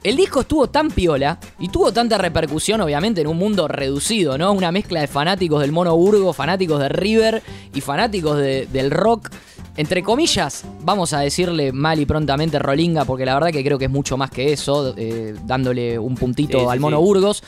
[0.02, 4.54] El disco estuvo tan piola y tuvo tanta repercusión, obviamente, en un mundo reducido, ¿no?
[4.54, 9.30] Una mezcla de fanáticos del Mono Burgo, fanáticos de River y fanáticos de- del rock.
[9.76, 13.86] Entre comillas, vamos a decirle mal y prontamente Rolinga, porque la verdad que creo que
[13.86, 17.04] es mucho más que eso, eh, dándole un puntito Sí, sí, al Mono sí.
[17.04, 17.44] Burgos.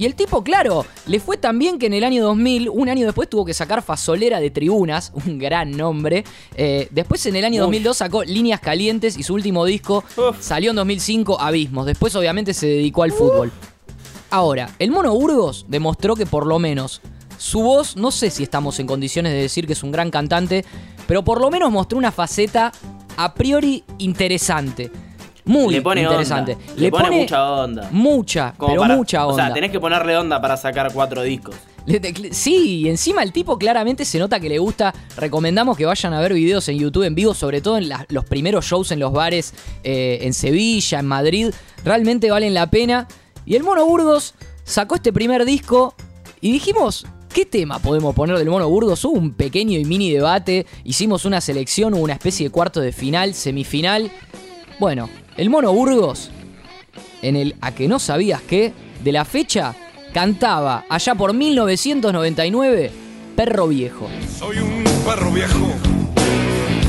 [0.00, 3.04] Y el tipo, claro, le fue tan bien que en el año 2000, un año
[3.04, 6.24] después, tuvo que sacar Fasolera de Tribunas, un gran nombre.
[6.56, 7.66] Eh, después, en el año Uf.
[7.66, 10.40] 2002, sacó Líneas Calientes y su último disco Uf.
[10.40, 11.84] salió en 2005, Abismos.
[11.84, 13.52] Después, obviamente, se dedicó al fútbol.
[14.30, 17.02] Ahora, el Mono Burgos demostró que por lo menos
[17.36, 20.64] su voz, no sé si estamos en condiciones de decir que es un gran cantante,
[21.06, 22.72] pero por lo menos mostró una faceta
[23.18, 24.90] a priori interesante.
[25.50, 26.52] Muy le pone interesante.
[26.52, 26.72] onda.
[26.76, 27.88] Le, pone, mucha onda.
[27.90, 29.42] Mucha, Como pero para- mucha onda.
[29.42, 31.54] O sea, tenés que ponerle onda para sacar cuatro discos.
[32.30, 34.94] Sí, y encima el tipo claramente se nota que le gusta.
[35.16, 38.24] Recomendamos que vayan a ver videos en YouTube en vivo, sobre todo en la- los
[38.24, 41.50] primeros shows en los bares eh, en Sevilla, en Madrid.
[41.84, 43.08] Realmente valen la pena.
[43.46, 45.94] Y el Mono Burgos sacó este primer disco
[46.40, 49.04] y dijimos, ¿qué tema podemos poner del Mono Burgos?
[49.04, 52.92] Hubo un pequeño y mini debate, hicimos una selección, hubo una especie de cuarto de
[52.92, 54.12] final, semifinal.
[54.78, 56.30] Bueno, el Mono Burgos
[57.22, 59.74] en el A que no sabías qué, de la fecha,
[60.12, 62.90] cantaba allá por 1999
[63.36, 64.08] Perro Viejo.
[64.38, 65.68] Soy un perro viejo,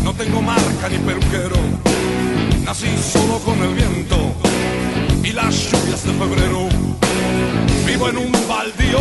[0.03, 1.55] no tengo marca ni peluquero.
[2.65, 4.17] Nací solo con el viento
[5.23, 6.69] y las lluvias de febrero.
[7.85, 8.99] Vivo en un baldío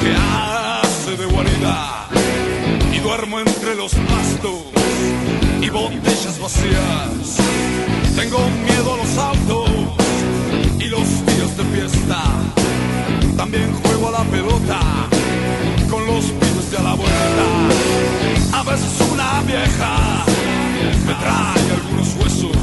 [0.00, 2.08] que hace de guarida
[2.92, 4.64] y duermo entre los pastos
[5.60, 7.38] y botellas vacías.
[8.18, 9.70] Tengo miedo a los autos
[10.80, 12.20] y los días de fiesta.
[13.36, 14.80] También juego a la pelota
[15.88, 17.46] con los pibes de a la vuelta.
[18.54, 20.24] A veces una vieja
[21.06, 22.56] me trae algunos huesos.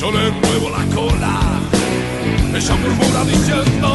[0.00, 1.40] Yo le muevo la cola.
[2.56, 3.94] Ella murmura diciendo: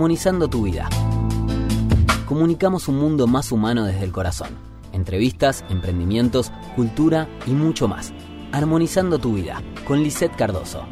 [0.00, 0.88] Armonizando tu vida.
[2.24, 4.48] Comunicamos un mundo más humano desde el corazón.
[4.94, 8.14] Entrevistas, emprendimientos, cultura y mucho más.
[8.50, 10.86] Armonizando tu vida con Lisette Cardoso.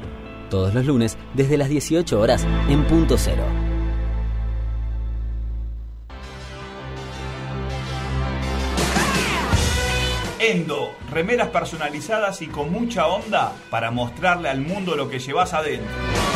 [0.50, 3.44] Todos los lunes desde las 18 horas en punto cero.
[10.38, 16.27] Endo, remeras personalizadas y con mucha onda para mostrarle al mundo lo que llevas adentro.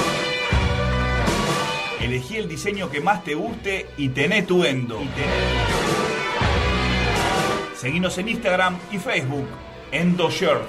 [2.02, 5.00] Elegí el diseño que más te guste y tené tu Endo.
[7.76, 9.46] Seguinos en Instagram y Facebook,
[9.92, 10.66] Endo Shirts.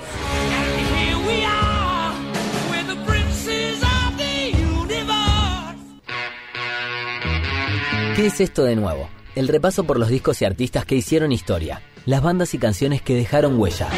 [8.16, 9.10] ¿Qué es esto de nuevo?
[9.34, 13.16] El repaso por los discos y artistas que hicieron historia, las bandas y canciones que
[13.16, 13.90] dejaron huella.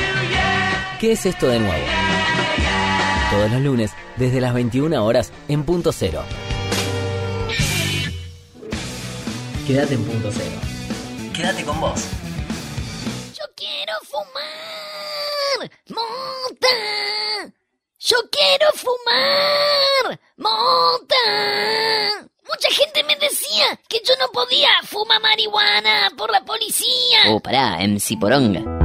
[1.02, 1.86] ¿Qué es esto de nuevo?
[3.30, 6.24] Todos los lunes, desde las 21 horas, en punto cero.
[9.66, 10.61] Quédate en punto cero.
[11.34, 11.99] Quédate con vos.
[13.34, 15.72] Yo quiero fumar.
[15.89, 16.68] Monta.
[17.97, 20.20] Yo quiero fumar.
[20.38, 21.16] Monta.
[22.47, 27.24] Mucha gente me decía que yo no podía fumar marihuana por la policía.
[27.30, 28.85] Oh, pará, MC Poronga.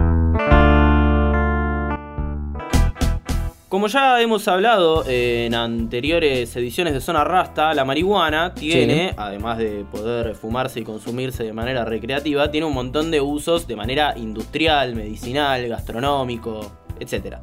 [3.71, 9.15] Como ya hemos hablado en anteriores ediciones de Zona Rasta, la marihuana tiene, Sí.
[9.17, 13.77] además de poder fumarse y consumirse de manera recreativa, tiene un montón de usos de
[13.77, 17.37] manera industrial, medicinal, gastronómico, etc.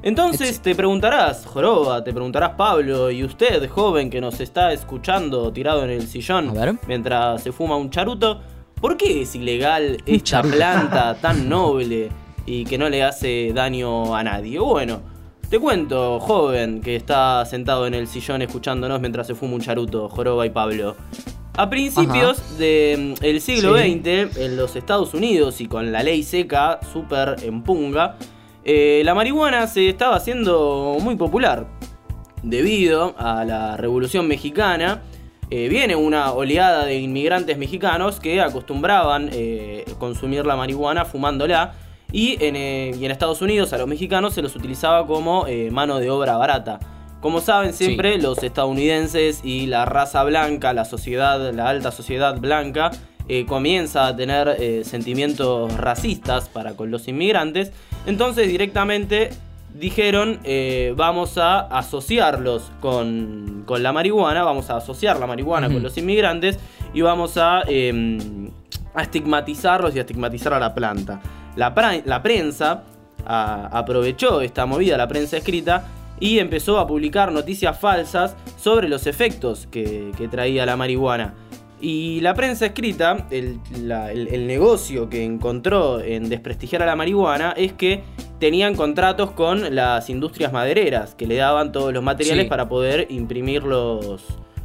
[0.00, 5.82] Entonces te preguntarás, Joroba, te preguntarás Pablo, y usted, joven que nos está escuchando tirado
[5.82, 6.54] en el sillón
[6.86, 8.40] mientras se fuma un charuto,
[8.80, 12.10] ¿por qué es ilegal esta planta tan noble
[12.46, 14.60] y que no le hace daño a nadie?
[14.60, 15.17] Bueno,
[15.50, 20.08] te cuento, joven que está sentado en el sillón escuchándonos mientras se fuma un charuto,
[20.08, 20.94] Joroba y Pablo.
[21.56, 24.00] A principios del siglo Sí.
[24.00, 28.16] XX, en los Estados Unidos y con la ley seca súper en punga,
[28.64, 31.66] eh, la marihuana se estaba haciendo muy popular.
[32.42, 35.02] Debido a la Revolución Mexicana,
[35.50, 41.74] eh, viene una oleada de inmigrantes mexicanos que acostumbraban eh, consumir la marihuana fumándola.
[42.12, 45.70] Y en, eh, y en Estados Unidos a los mexicanos se los utilizaba como eh,
[45.70, 46.78] mano de obra barata.
[47.20, 52.92] Como saben siempre, los estadounidenses y la raza blanca, la sociedad, la alta sociedad blanca,
[53.28, 57.72] eh, comienza a tener sentimientos racistas para con los inmigrantes.
[58.06, 59.30] Entonces directamente
[59.74, 60.40] dijeron
[60.94, 66.58] vamos a asociarlos con, con la marihuana, vamos a asociar la marihuana con los inmigrantes
[66.94, 68.50] y vamos a, eh,
[68.94, 71.20] a estigmatizarlos y a estigmatizar a la planta.
[71.56, 71.74] La,
[72.22, 72.84] prensa
[73.26, 75.84] a- aprovechó esta movida, la prensa escrita,
[76.20, 81.34] y empezó a publicar noticias falsas sobre los efectos que, que traía la marihuana.
[81.80, 86.96] Y la prensa escrita, el, la- el- el negocio que encontró en desprestigiar a la
[86.96, 88.02] marihuana es que
[88.40, 92.48] tenían contratos con las industrias madereras, que le daban todos los materiales Sí.
[92.50, 94.24] para poder imprimir los,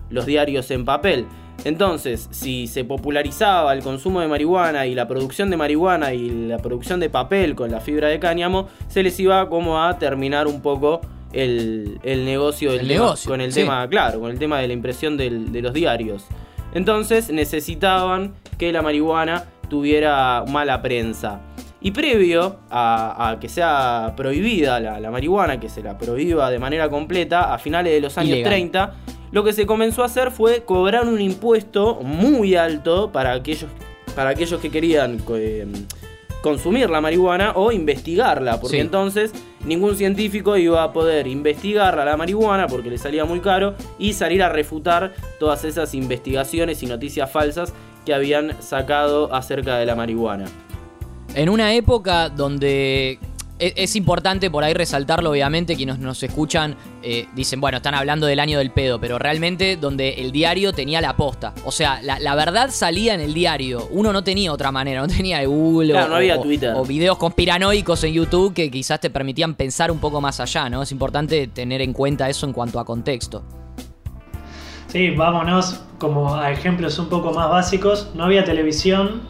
[0.09, 1.25] los diarios en papel.
[1.65, 6.57] Entonces, si se popularizaba el consumo de marihuana y la producción de marihuana y la
[6.57, 10.61] producción de papel con la fibra de cáñamo, se les iba como a terminar un
[10.61, 11.01] poco
[11.31, 13.61] el, el negocio, del El tema- negocio, con el sí.
[13.61, 16.25] tema, claro, con el tema de la impresión del- de los diarios.
[16.73, 21.39] Entonces necesitaban que la marihuana tuviera mala prensa.
[21.81, 26.57] Y previo a, a que sea prohibida la, la marihuana, que se la prohíba de
[26.57, 28.51] manera completa, a finales de los años Ilegal.
[28.53, 28.93] 30,
[29.33, 33.69] lo que se comenzó a hacer fue cobrar un impuesto muy alto para aquellos,
[34.15, 35.65] para aquellos que querían eh,
[36.41, 38.81] consumir la marihuana o investigarla, porque Sí.
[38.81, 39.33] entonces
[39.65, 44.13] ningún científico iba a poder investigar a la marihuana porque le salía muy caro y
[44.13, 47.73] salir a refutar todas esas investigaciones y noticias falsas
[48.05, 50.45] que habían sacado acerca de la marihuana.
[51.33, 53.17] En una época donde
[53.59, 58.39] es importante por ahí resaltarlo, obviamente, quienes nos escuchan eh, dicen, bueno, están hablando del
[58.39, 61.53] año del pedo, pero realmente donde el diario tenía la posta.
[61.63, 63.87] O sea, la, la verdad salía en el diario.
[63.91, 66.73] Uno no tenía otra manera, no tenía Google Claro, o, no había o- Twitter.
[66.75, 70.81] o videos conspiranoicos en YouTube que quizás te permitían pensar un poco más allá, ¿no?
[70.81, 73.43] Es importante tener en cuenta eso en cuanto a contexto.
[74.87, 78.09] Sí, vámonos como a ejemplos un poco más básicos.
[78.13, 79.21] No había televisión,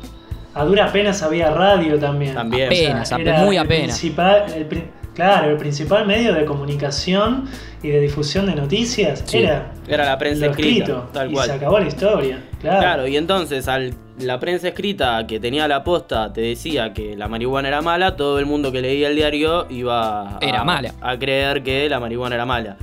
[0.56, 2.34] a duras penas había radio también.
[2.36, 2.68] También.
[2.68, 4.00] Apenas, ape- era muy apenas.
[4.00, 4.84] principal- el
[5.14, 7.46] claro, el principal medio de comunicación
[7.82, 11.46] y de difusión de noticias Sí, era, era la prensa escrita, escrito, tal y cual.
[11.48, 12.40] se acabó la historia.
[12.62, 12.80] Claro.
[12.80, 17.28] Claro, y entonces al la prensa escrita que tenía la posta te decía que la
[17.28, 20.94] marihuana era mala, todo el mundo que leía el diario iba a, Era mala.
[21.02, 22.78] a creer que la marihuana era mala.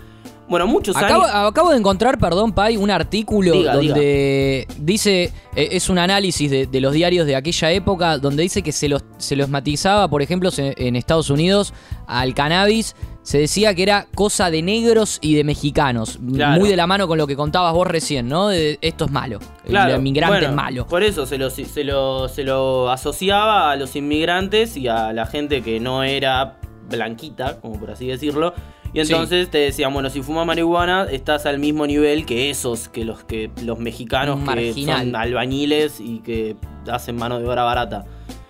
[0.50, 1.48] Bueno, muchos Acabo, años...
[1.48, 6.66] acabo de encontrar, perdón, Pai, un artículo Diga, donde dice, eh, es un análisis de,
[6.66, 10.22] de los diarios de aquella época, donde dice que se los, se los matizaba, por
[10.22, 11.72] ejemplo, se- en Estados Unidos,
[12.08, 16.18] al cannabis, se decía que era cosa de negros y de mexicanos.
[16.34, 16.58] Claro.
[16.58, 18.48] Muy de la mano con lo que contabas vos recién, ¿no?
[18.48, 19.38] De, esto es malo.
[19.66, 20.86] Claro, el inmigrante bueno, es malo.
[20.88, 25.26] Por eso se lo, se, lo, se lo asociaba a los inmigrantes y a la
[25.26, 26.56] gente que no era
[26.88, 28.52] blanquita, como por así decirlo.
[28.92, 29.12] Y Sí.
[29.12, 33.22] entonces te decían, bueno, si fumas marihuana, estás al mismo nivel que esos, que los
[33.24, 34.98] que los mexicanos que Marginal.
[35.06, 36.56] son albañiles y que
[36.90, 38.04] hacen mano de obra barata.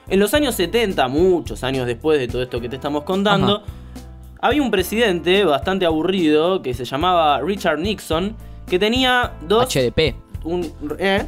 [0.08, 3.64] En los años 70, muchos años después de todo esto que te estamos contando, Ajá.
[4.40, 8.34] había un presidente bastante aburrido que se llamaba Richard Nixon,
[8.66, 10.16] que tenía dos HDP.
[10.44, 11.26] un eh,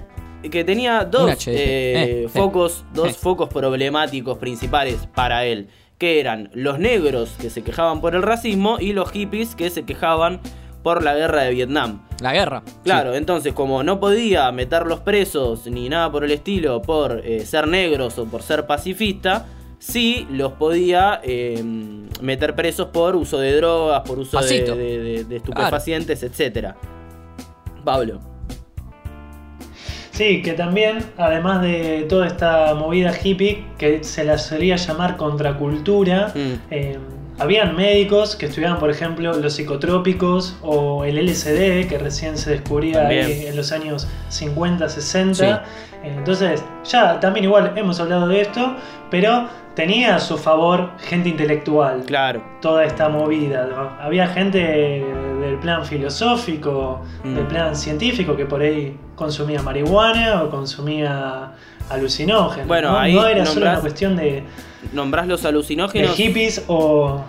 [0.50, 1.48] que tenía dos HDP.
[1.54, 2.90] eh, Eh, focos, eh.
[2.94, 3.12] dos Eh.
[3.12, 5.68] focos problemáticos principales para él,
[6.02, 9.84] que eran los negros que se quejaban por el racismo y los hippies que se
[9.84, 10.40] quejaban
[10.82, 12.02] por la guerra de Vietnam.
[12.20, 12.64] La guerra.
[12.82, 17.68] Claro, entonces como no podía meterlos presos ni nada por el estilo por eh, ser
[17.68, 19.46] negros o por ser pacifista,
[19.78, 21.62] sí los podía eh,
[22.20, 24.74] meter presos por uso de drogas, por uso de, Pasito.
[24.74, 26.74] de- de- de estupefacientes, etcétera.
[27.84, 28.18] Pablo.
[30.12, 36.32] Sí, que también, además de toda esta movida hippie, que se la solía llamar contracultura,
[36.34, 36.52] Mm.
[36.70, 36.98] eh,
[37.38, 43.08] habían médicos que estudiaban, por ejemplo, los psicotrópicos o el LSD, que recién se descubría
[43.08, 45.64] ahí en los años 50, 60.
[46.04, 48.76] Eh, Entonces, ya también igual hemos hablado de esto,
[49.10, 52.02] pero tenía a su favor gente intelectual.
[52.06, 52.42] Claro.
[52.60, 53.66] Toda esta movida.
[53.66, 53.90] ¿no?
[54.00, 55.04] Había gente
[55.62, 57.34] plan filosófico, Mm.
[57.34, 61.52] del plan científico, que por ahí consumía marihuana o consumía
[61.88, 62.66] alucinógenos.
[62.68, 62.98] Bueno, ¿no?
[62.98, 64.42] ahí No era solo una cuestión de,
[64.92, 66.14] Nombrás los de alucinógenos.
[66.16, 67.22] hippies o.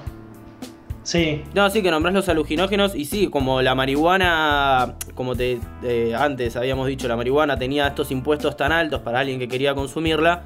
[1.04, 1.44] Sí.
[1.54, 6.56] No, sí que nombrás los alucinógenos y sí, como la marihuana, como te eh, antes
[6.56, 10.44] habíamos dicho, la marihuana tenía estos impuestos tan altos para alguien que quería consumirla,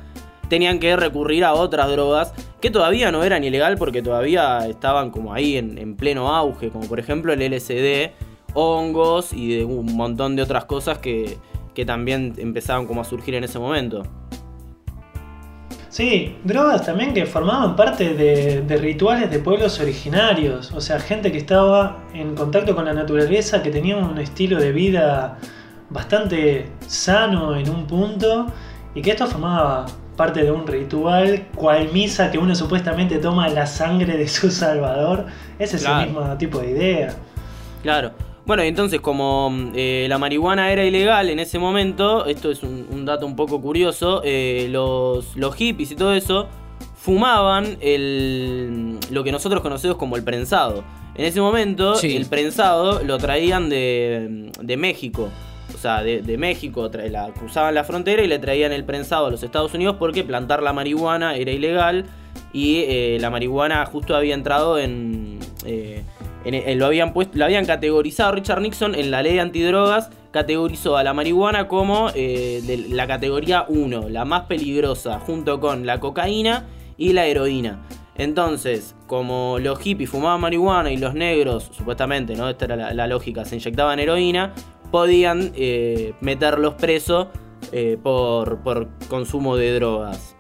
[0.49, 5.33] tenían que recurrir a otras drogas que todavía no eran ilegal porque todavía estaban como
[5.33, 8.11] ahí en, en pleno auge, como por ejemplo el LSD,
[8.53, 11.37] hongos y un montón de otras cosas que,
[11.73, 14.03] que también empezaban como a surgir en ese momento.
[15.89, 21.31] Sí, drogas también que formaban parte de, de rituales de pueblos originarios, o sea, gente
[21.31, 25.39] que estaba en contacto con la naturaleza, que tenía un estilo de vida
[25.89, 28.47] bastante sano en un punto,
[28.93, 29.85] y que esto formaba
[30.17, 35.27] parte de un ritual, cual misa que uno supuestamente toma la sangre de su salvador,
[35.59, 36.01] ese es Claro.
[36.01, 37.15] el mismo tipo de idea.
[37.83, 38.11] Claro.
[38.45, 42.87] Bueno, y entonces como eh, la marihuana era ilegal en ese momento, esto es un,
[42.89, 46.47] un dato un poco curioso, eh, los, los hippies y todo eso
[46.95, 50.83] fumaban el, lo que nosotros conocemos como el prensado.
[51.15, 52.15] En ese momento Sí.
[52.15, 55.29] el prensado lo traían de, de México.
[55.73, 56.89] O sea, de, de México,
[57.37, 60.73] cruzaban la frontera y le traían el prensado a los Estados Unidos porque plantar la
[60.73, 62.05] marihuana era ilegal
[62.53, 65.39] y eh, la marihuana justo había entrado en...
[65.65, 66.03] eh,
[66.45, 71.03] en- lo habían puesto, lo habían categorizado Richard Nixon en la ley antidrogas, categorizó a
[71.03, 76.65] la marihuana como eh, la categoría 1, la más peligrosa, junto con la cocaína
[76.97, 77.81] y la heroína.
[78.15, 82.49] Entonces, como los hippies fumaban marihuana y los negros, supuestamente, ¿no?
[82.49, 84.53] Esta era la lógica, se inyectaban heroína,
[84.91, 87.27] podían eh, meterlos presos
[87.71, 90.33] eh, por, por consumo de drogas.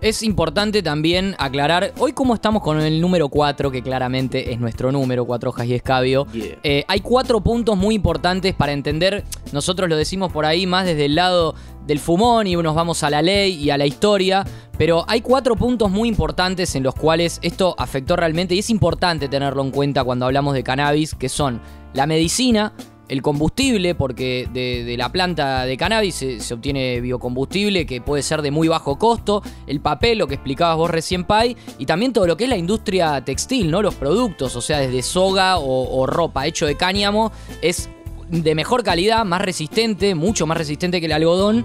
[0.00, 4.92] Es importante también aclarar, hoy como estamos con el número 4, que claramente es nuestro
[4.92, 6.56] número, 4 hojas y escabio, Yeah.
[6.62, 11.06] eh, hay cuatro puntos muy importantes para entender, nosotros lo decimos por ahí más desde
[11.06, 14.44] el lado del fumón y nos vamos a la ley y a la historia,
[14.78, 19.26] pero hay cuatro puntos muy importantes en los cuales esto afectó realmente y es importante
[19.26, 21.60] tenerlo en cuenta cuando hablamos de cannabis, que son
[21.92, 22.72] la medicina,
[23.08, 28.50] el combustible, porque de, la planta de cannabis se, obtiene biocombustible que puede ser de
[28.50, 32.36] muy bajo costo, el papel, lo que explicabas vos recién, Pai, y también todo lo
[32.36, 33.82] que es la industria textil, ¿no?
[33.82, 37.32] Los productos, o sea, desde soga o, ropa hecho de cáñamo,
[37.62, 37.88] es
[38.28, 41.64] de mejor calidad, más resistente, mucho más resistente que el algodón.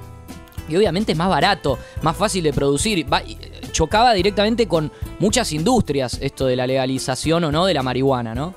[0.69, 3.11] Y obviamente es más barato, más fácil de producir.
[3.11, 3.37] Va- eh,
[3.73, 8.53] chocaba directamente con muchas industrias esto de la legalización o no de la marihuana, ¿no?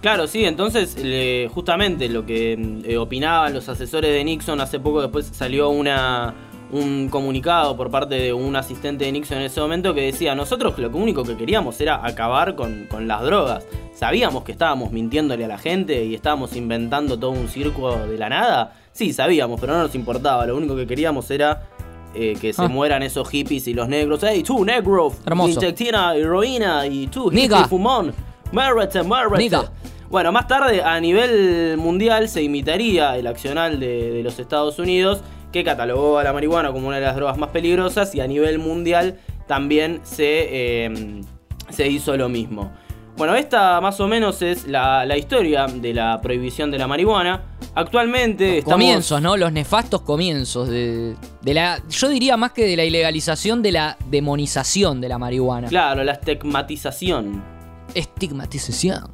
[0.00, 5.02] Claro, sí, entonces le- justamente lo que eh, opinaban los asesores de Nixon, hace poco
[5.02, 6.34] después salió una,
[6.70, 10.78] un comunicado por parte de un asistente de Nixon en ese momento que decía, nosotros
[10.78, 13.66] lo único que queríamos era acabar con, con las drogas.
[13.92, 18.28] Sabíamos que estábamos mintiéndole a la gente y estábamos inventando todo un circo de la
[18.28, 18.76] nada.
[18.92, 20.46] Sí, sabíamos, pero no nos importaba.
[20.46, 21.68] Lo único que queríamos era
[22.14, 22.68] eh, que se Ah.
[22.68, 24.20] mueran esos hippies y los negros.
[24.22, 25.12] ¡Hey, tú, negro!
[25.26, 25.54] Hermoso.
[25.60, 28.14] Inyectina, heroína y tú, hippie, fumón.
[28.52, 29.02] Muérete.
[29.36, 29.70] Niga.
[30.10, 35.22] Bueno, más tarde a nivel mundial se imitaría el accional de, de los Estados Unidos
[35.52, 38.58] que catalogó a la marihuana como una de las drogas más peligrosas y a nivel
[38.58, 41.22] mundial también se, eh,
[41.70, 42.72] se hizo lo mismo.
[43.16, 47.42] Bueno, esta más o menos es la, la historia de la prohibición de la marihuana.
[47.74, 48.74] Actualmente estamos...
[48.74, 49.36] Comienzos, ¿no?
[49.36, 51.82] Los nefastos comienzos de, de la.
[51.90, 55.68] Yo diría más que de la ilegalización, de la demonización de la marihuana.
[55.68, 57.57] Claro, la estigmatización.
[57.94, 59.10] Estigmatización.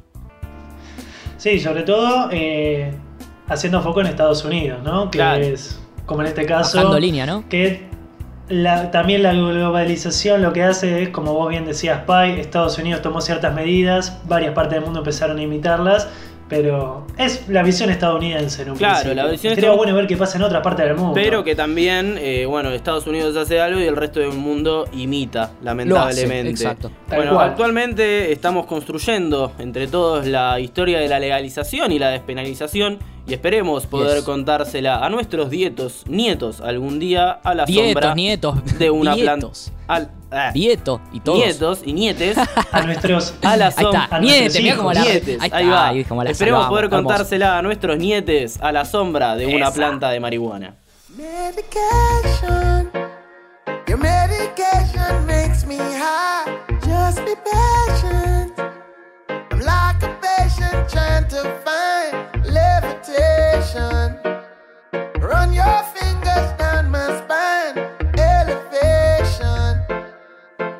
[1.37, 2.93] Sí, sobre todo eh,
[3.47, 5.11] haciendo foco en Estados Unidos, ¿no?
[5.11, 5.43] Que Claro.
[5.43, 7.47] es, como en este caso, Bajando línea, ¿no?
[7.49, 7.87] que
[8.47, 13.01] la- también la globalización lo que hace es, como vos bien decías, Pai, Estados Unidos
[13.01, 16.07] tomó ciertas medidas, varias partes del mundo empezaron a imitarlas,
[16.47, 19.23] pero es la visión estadounidense, en un Claro, principio.
[19.23, 21.13] la visión Sería bueno ver qué pasa en otra parte del mundo.
[21.15, 25.51] Pero que también, eh, bueno, Estados Unidos hace algo y el resto del mundo imita,
[25.63, 26.51] lamentablemente.
[26.51, 26.91] exacto.
[27.07, 27.49] Bueno, cual.
[27.49, 33.85] actualmente estamos construyendo entre todos la historia de la legalización y la despenalización y esperemos
[33.87, 34.23] poder Yes.
[34.25, 38.77] contársela a nuestros dietos, nietos algún día a la Dietos, sombra nietos.
[38.79, 39.47] de una planta.
[39.47, 39.71] Dietos.
[39.87, 41.37] Al, ah, Dieto y todos.
[41.39, 42.37] nietos y nietes
[42.71, 44.03] a nuestros a la Ahí sombra.
[44.03, 44.15] está.
[44.15, 45.01] a Niete, nuestros mira cómo la.
[45.01, 45.87] Nietes, ahí, ahí va.
[45.89, 47.03] ahí como la Esperemos salvamos, poder hermoso.
[47.03, 49.75] contársela a nuestros nietes a la sombra de una Esa.
[49.75, 50.75] planta de marihuana.
[51.15, 52.91] Medication.
[53.87, 56.51] Your medication makes me high.
[56.81, 58.53] Just be patient.
[59.51, 62.04] I'm like a patient trying to find
[63.75, 67.77] Run your fingers down my spine.
[68.17, 69.81] Elevation.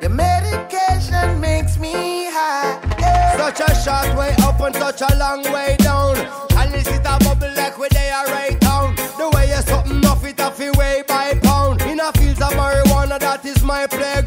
[0.00, 2.80] Your medication makes me high.
[3.36, 6.16] Such a short way up and such a long way down.
[6.56, 8.96] And this is a bubble like where they are right down.
[9.18, 11.82] The way you something off it off way by pound.
[11.82, 14.25] In a fields of marijuana, that is my playground.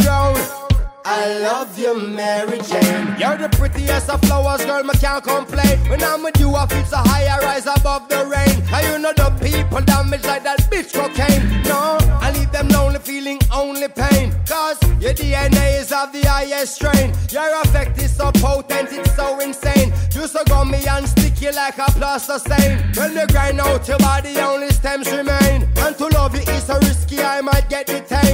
[1.11, 3.15] I love you, Mary Jane.
[3.17, 5.79] You're the prettiest of flowers, girl, me can't complain.
[5.89, 8.61] When I'm with you, I feel so high, I rise above the rain.
[8.71, 11.63] And you know the people damage like that bitch cocaine.
[11.63, 14.35] No, I leave them lonely, feeling only pain.
[14.45, 17.11] Cause your DNA is of the highest strain.
[17.31, 19.91] Your effect is so potent, it's so insane.
[20.13, 22.85] You so gummy and sticky like a plaster stain.
[22.93, 25.67] When you grind out your body, only stems remain.
[25.77, 28.28] And to love you is so risky, I might get detained.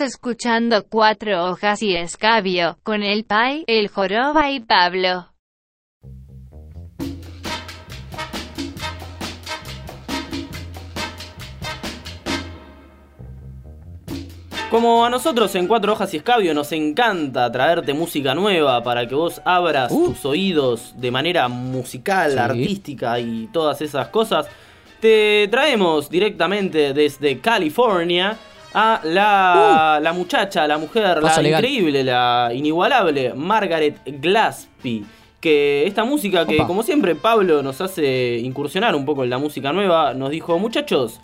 [0.00, 5.26] Estás escuchando Cuatro Hojas y Escabio, con el Pai, el Joroba y Pablo.
[14.70, 19.14] Como a nosotros en Cuatro Hojas y Escabio nos encanta traerte música nueva para que
[19.14, 22.38] vos abras tus oídos de manera musical, Sí.
[22.38, 24.46] artística y todas esas cosas,
[24.98, 28.38] te traemos directamente desde California
[28.74, 31.64] a la, la muchacha, la mujer, la legal.
[31.64, 35.04] increíble, la inigualable Margaret Glaspie.
[35.40, 36.66] Que esta música que, Opa.
[36.66, 41.18] como siempre, Pablo nos hace incursionar un poco en la música nueva, nos dijo, muchachos,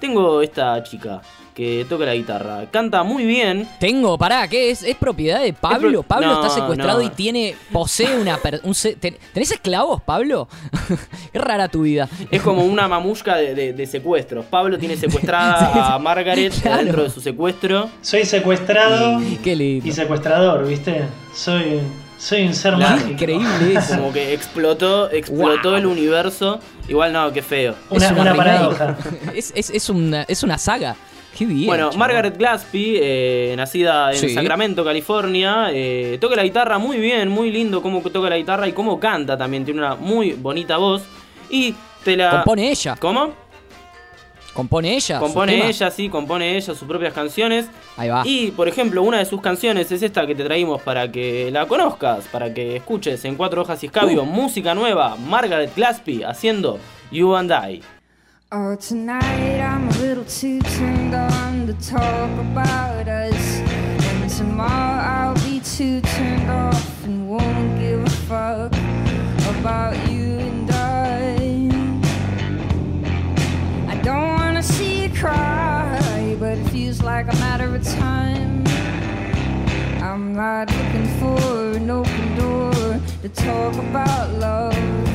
[0.00, 1.22] tengo esta chica
[1.60, 3.68] que toca la guitarra, canta muy bien.
[3.78, 4.82] Tengo, pará, ¿qué es?
[4.82, 5.90] ¿Es propiedad de Pablo?
[6.00, 7.04] pro- Pablo No, está secuestrado no.
[7.04, 8.38] y tiene, posee una...
[8.38, 10.48] per- un se- ten- ¿Tenés esclavos, Pablo?
[11.34, 12.08] es rara tu vida.
[12.30, 14.46] Es como una mamushka de, de- de secuestros.
[14.46, 16.82] Pablo tiene secuestrada a Margaret Claro.
[16.82, 17.90] dentro de su secuestro.
[18.00, 19.86] Soy secuestrado Qué lindo.
[19.86, 21.02] y secuestrador, ¿viste?
[21.34, 21.80] Soy,
[22.18, 22.96] soy un ser Claro.
[22.96, 23.10] mágico.
[23.10, 23.96] Increíble eso.
[23.96, 25.78] Como que explotó, explotó Wow.
[25.78, 26.58] el universo.
[26.88, 27.74] Igual no, qué feo.
[27.90, 28.96] Una, Es una paradoja.
[29.34, 30.96] es, es, es, una, es una saga.
[31.40, 31.68] Qué bien.
[31.68, 31.88] Bueno.
[31.96, 34.28] Margaret Glaspie, eh, nacida en Sí.
[34.28, 38.72] Sacramento, California, eh, toca la guitarra muy bien, muy lindo cómo toca la guitarra y
[38.72, 39.64] cómo canta también.
[39.64, 41.02] Tiene una muy bonita voz.
[41.48, 41.74] Y
[42.04, 42.30] te la.
[42.30, 42.94] Compone ella.
[43.00, 43.32] ¿Cómo?
[44.52, 45.18] Compone ella.
[45.18, 47.70] Compone ella, sí, compone ella sus propias canciones.
[47.96, 48.20] Ahí va.
[48.26, 51.64] Y, por ejemplo, una de sus canciones es esta que te traímos para que la
[51.64, 56.78] conozcas, para que escuches en Cuatro Hojas y Escabio, música nueva, Margaret Glaspie haciendo
[57.10, 57.80] You and I.
[58.52, 63.60] Oh, tonight I'm a little too turned on to talk about us.
[63.60, 68.72] And tomorrow I'll be too turned off and won't give a fuck
[69.54, 71.36] about you and I.
[73.88, 78.66] I don't wanna see you cry, but it feels like a matter of time.
[80.02, 85.09] I'm not looking for an open door to talk about love.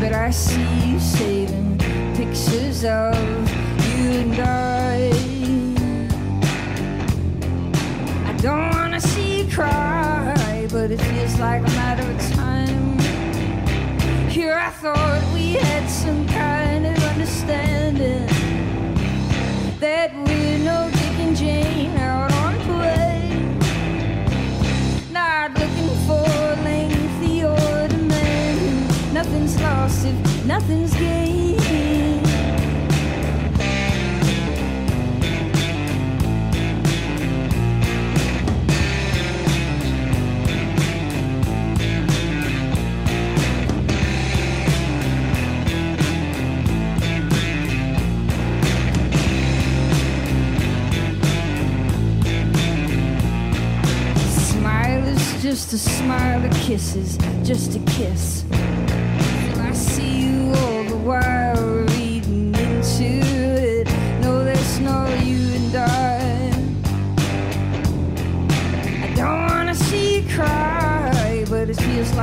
[0.00, 1.78] But I see you saving
[2.14, 3.16] pictures of
[3.88, 5.10] you and I.
[8.28, 12.98] I don't wanna see you cry, but it feels like a matter of time.
[14.28, 18.37] Here I thought we had some kind of understanding
[30.58, 30.88] nothing's.
[54.50, 58.44] Smile is just a smile, a kiss is just a kiss.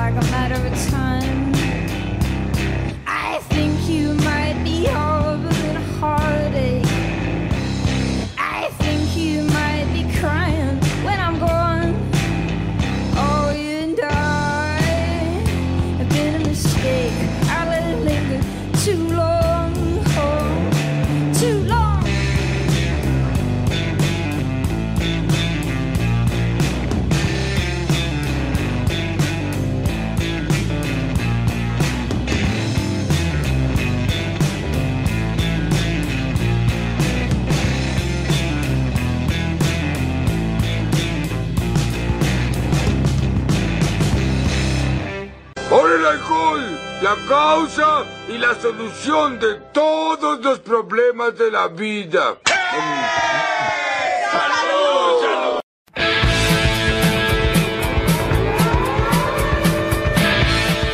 [0.05, 0.94] Like a matter of time.
[48.27, 52.39] Y la solución de todos los problemas de la vida.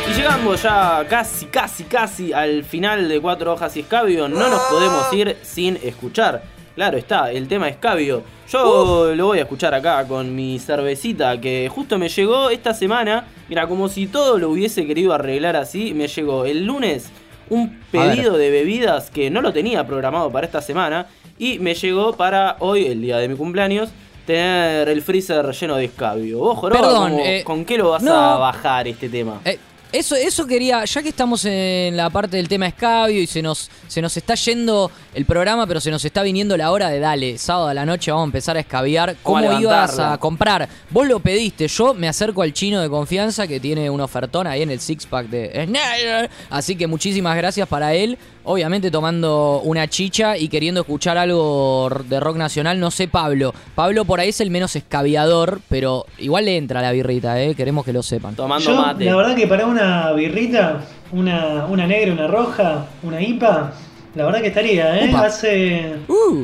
[0.06, 4.60] Y llegando ya casi, casi, casi al final de Cuatro Hojas y Escabio, no nos
[4.64, 6.42] podemos ir sin escuchar.
[6.74, 8.22] Claro está, el tema Escabio.
[8.50, 13.26] Yo lo voy a escuchar acá con mi cervecita que justo me llegó esta semana.
[13.48, 17.10] Mira, como si todo lo hubiese querido arreglar así, me llegó el lunes
[17.50, 21.06] un pedido de bebidas que no lo tenía programado para esta semana
[21.38, 23.90] y me llegó para hoy, el día de mi cumpleaños,
[24.26, 26.38] tener el freezer lleno de escabio.
[26.38, 28.14] Vos, Joroba, Perdón, ¿cómo- eh, ¿con qué lo vas no.
[28.14, 29.40] a bajar este tema?
[29.44, 29.58] Eh,
[29.92, 33.70] eso, eso quería, ya que estamos en la parte del tema escabio y se nos,
[33.88, 37.36] se nos está yendo el programa, pero se nos está viniendo la hora de dale,
[37.36, 39.10] sábado a la noche vamos a empezar a escabiar.
[39.10, 40.68] A ¿Cómo ibas a comprar?
[40.90, 44.62] Vos lo pediste, yo me acerco al chino de confianza que tiene un ofertón ahí
[44.62, 46.30] en el six pack de Snyder.
[46.50, 48.18] Así que muchísimas gracias para él.
[48.44, 53.54] Obviamente tomando una chicha y queriendo escuchar algo de rock nacional, no sé Pablo.
[53.74, 57.54] Pablo por ahí es el menos escabiador, pero igual le entra la birrita, ¿eh?
[57.54, 58.34] queremos que lo sepan.
[58.34, 59.04] Tomando Yo, mate.
[59.04, 60.80] la verdad que para una birrita,
[61.12, 63.72] una, una negra, una roja, una IPA,
[64.14, 65.08] la verdad que estaría, ¿eh?
[65.08, 65.26] Upa.
[65.26, 65.94] Hace.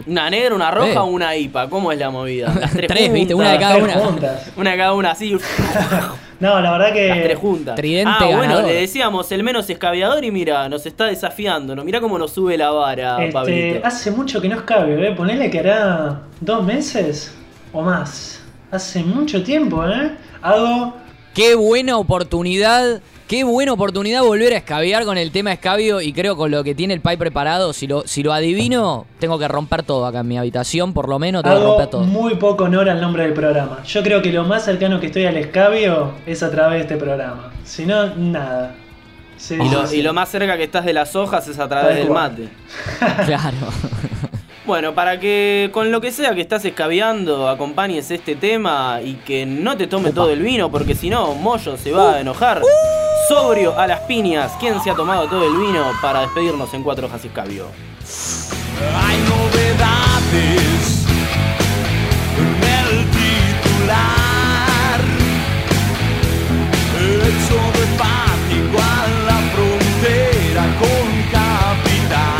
[0.07, 0.99] Una negra, una roja Eh.
[0.99, 1.69] o una IPA.
[1.69, 2.55] ¿Cómo es la movida?
[2.61, 3.35] Las tres, Tres, ¿viste?
[3.35, 3.95] Una de cada Tres una.
[4.07, 4.53] juntas.
[4.57, 5.37] Una de cada una, así.
[6.41, 7.09] No, la verdad que.
[7.09, 7.75] Las tres juntas.
[7.77, 11.75] Tridente ah, bueno, le decíamos el menos escabiador y mira, nos está desafiando.
[11.75, 11.85] ¿no?
[11.85, 13.87] Mira cómo nos sube la vara, Este, Pablito.
[13.87, 15.13] hace mucho que no escabio, ¿eh?
[15.17, 17.35] Ponele que hará dos meses
[17.73, 18.41] o más.
[18.71, 20.13] Hace mucho tiempo, ¿eh?
[20.43, 20.95] Hago.
[21.39, 26.37] Qué buena oportunidad, qué buena oportunidad volver a escabiar con el tema escabio y creo
[26.37, 29.85] con lo que tiene el Pai preparado, si lo, si lo adivino, tengo que romper
[29.85, 32.03] todo acá en mi habitación, por lo menos tengo que Hago romper todo.
[32.03, 33.85] muy poco honor al nombre del programa.
[33.85, 36.97] Yo creo que lo más cercano que estoy al escabio es a través de este
[36.97, 37.53] programa.
[37.63, 38.75] Si no, nada.
[39.37, 39.97] Sí, Y lo, sí, sí.
[39.99, 42.33] y lo más cerca que estás de las hojas es a través Tal del cual.
[42.33, 42.49] mate.
[43.27, 43.69] claro.
[44.69, 49.47] Bueno, para que con lo que sea que estás escabeando acompañes este tema y que
[49.47, 52.61] no te tome todo el vino, porque si no, Moyo se va a enojar.
[53.31, 57.07] Sobrio a las piñas, ¿quién se ha tomado todo el vino para despedirnos en cuatro
[57.07, 57.69] hojas y escabio?
[58.95, 61.07] Hay novedades
[62.37, 62.47] en
[62.77, 65.01] el titular.
[67.27, 72.38] Éxodo hepático a la frontera con capital.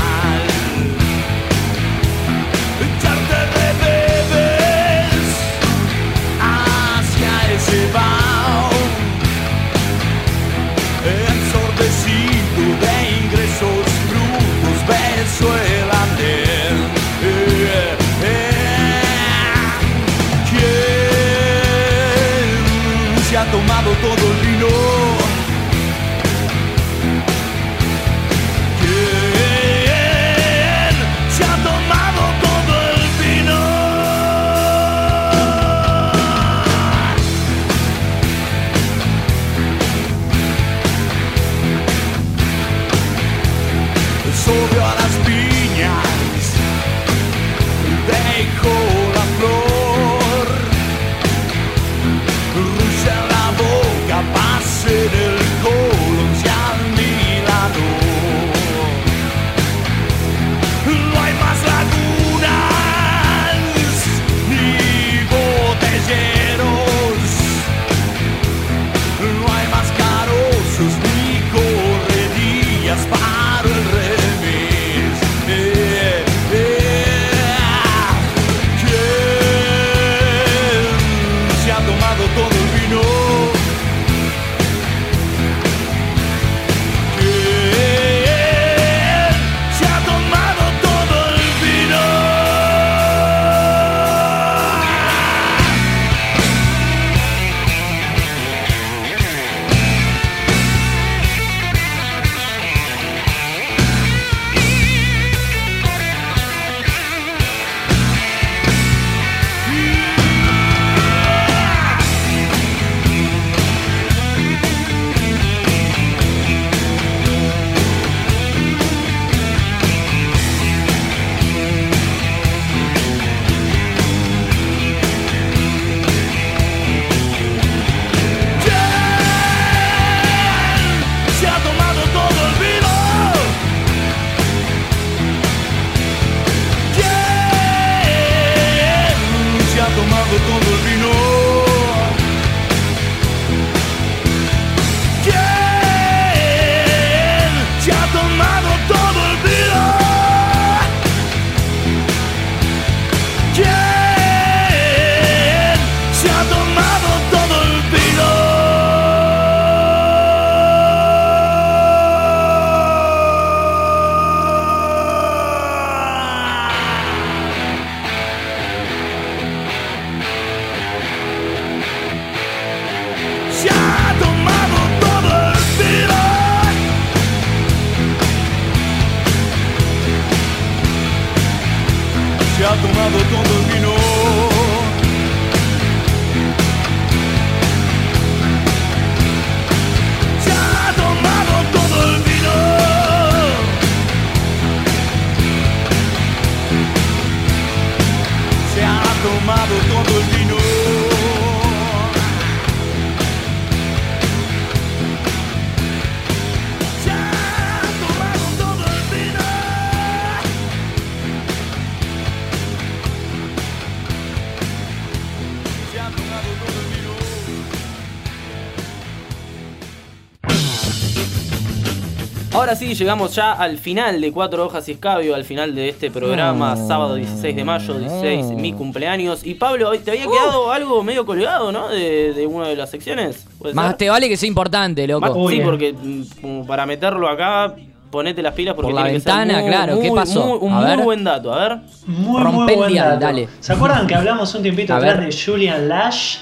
[222.69, 226.11] Ahora sí, llegamos ya al final de Cuatro Hojas y Escabio, al final de este
[226.11, 226.87] programa, No.
[226.87, 228.59] sábado 16 de mayo, 16, No.
[228.59, 229.41] mi cumpleaños.
[229.47, 231.89] Y Pablo, te había quedado algo medio colgado, ¿no?
[231.89, 233.47] De, de una de las secciones.
[233.59, 233.97] ¿Puede Más ser?
[233.97, 235.23] te vale que sea importante, loco.
[235.35, 237.75] Más- sí, porque mm, como para meterlo acá,
[238.11, 240.47] ponete las pilas porque Por la tiene que ser ventana, muy, claro, ¿qué pasó?
[240.47, 240.99] muy- un A muy ver.
[241.05, 241.79] buen dato, a ver.
[242.07, 243.21] Muy, Rompe muy buen dial, dato.
[243.25, 243.49] dale.
[243.61, 246.37] ¿Se acuerdan que hablamos un tiempito atrás de Julian Lash,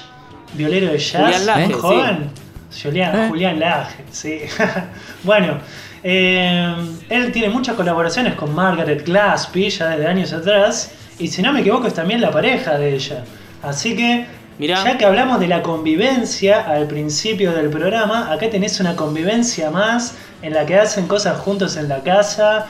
[0.55, 1.37] violero de jazz?
[1.39, 1.73] Julian ¿Un sí.
[1.79, 2.29] joven?
[2.83, 3.27] Julian, ¿Eh?
[3.29, 4.39] Julian Laje, sí.
[5.23, 5.57] bueno,
[6.09, 6.73] eh,
[7.09, 10.91] él tiene muchas colaboraciones con Margaret Glaspie ya desde años atrás.
[11.19, 13.25] Y si no me equivoco, es también la pareja de ella.
[13.61, 14.25] Así que,
[14.57, 14.81] Mirá.
[14.85, 20.15] ya que hablamos de la convivencia al principio del programa, acá tenés una convivencia más
[20.41, 22.67] en la que hacen cosas juntos en la casa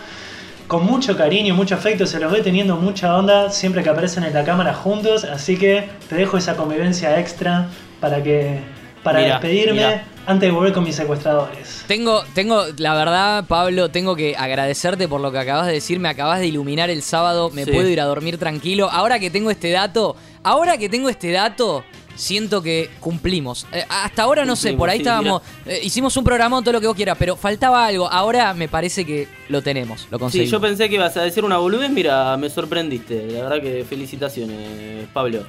[0.65, 4.33] con mucho cariño, mucho afecto, se los ve teniendo mucha onda siempre que aparecen en
[4.33, 7.67] la cámara juntos, así que te dejo esa convivencia extra
[8.01, 8.61] para que
[9.03, 11.83] para despedirme antes de volver con mis secuestradores.
[11.87, 15.99] Tengo, tengo, la verdad, Pablo, tengo que agradecerte por lo que acabas de decir.
[15.99, 17.49] Me acabas de iluminar el sábado.
[17.51, 17.71] Me Sí.
[17.71, 18.89] puedo ir a dormir tranquilo.
[18.91, 21.85] Ahora que tengo este dato, ahora que tengo este dato,
[22.15, 23.67] siento que cumplimos.
[23.71, 25.41] Eh, hasta ahora no sé, por ahí sí, estábamos.
[25.65, 28.11] eh, hicimos un programa, todo lo que vos quieras, pero faltaba algo.
[28.11, 30.51] Ahora me parece que lo tenemos, lo Sí, conseguimos.
[30.51, 33.27] yo pensé que ibas a decir una boludez, mira, me sorprendiste.
[33.31, 35.45] La verdad que felicitaciones, Pablo.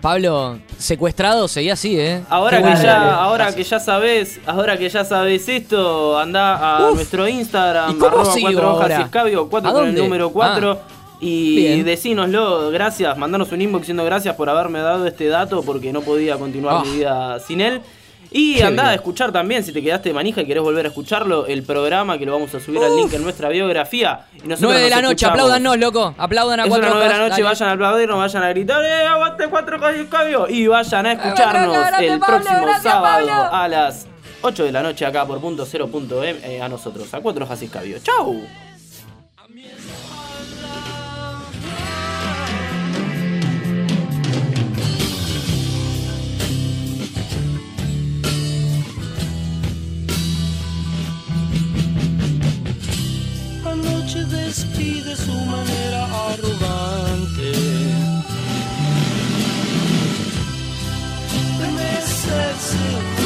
[0.00, 2.22] Pablo, secuestrado, seguía así, ¿eh?
[2.30, 6.88] Ahora Qué que ya, ahora que ya sabes, ahora que ya sabes esto, anda a
[6.88, 6.94] Uf.
[6.94, 10.78] nuestro Instagram, ¿Y arroba cuatro hojas y escabio, cuatro ¿A con el número 4.
[11.22, 11.84] Y Bien.
[11.84, 16.38] decínoslo, gracias, mandanos un inbox diciendo gracias por haberme dado este dato porque no podía
[16.38, 16.82] continuar Ah.
[16.84, 17.82] mi vida sin él.
[18.32, 18.92] Y Qué andá bien.
[18.92, 22.16] a escuchar también, si te quedaste de manija y querés volver a escucharlo, el programa
[22.16, 24.26] que lo vamos a subir al link en nuestra biografía.
[24.34, 26.14] Y nosotros 9 de la noche, apláudanos, loco.
[26.16, 27.42] Aplaudan a Es cuatro una 9 de la noche, dale.
[27.44, 29.94] vayan a aplaudir, no vayan a gritar, ¡eh, aguante cuatro hojas
[30.48, 33.54] y vayan a escucharnos gracias, el Pablo, próximo gracias, sábado Pablo.
[33.56, 34.06] a las
[34.42, 37.44] 8 de la noche acá por punto cero punto em, eh, a nosotros, a cuatro
[37.44, 37.98] hojas y escabio.
[38.02, 38.40] ¡Chau!
[54.50, 57.52] Despide su manera arrogante.
[61.60, 63.19] De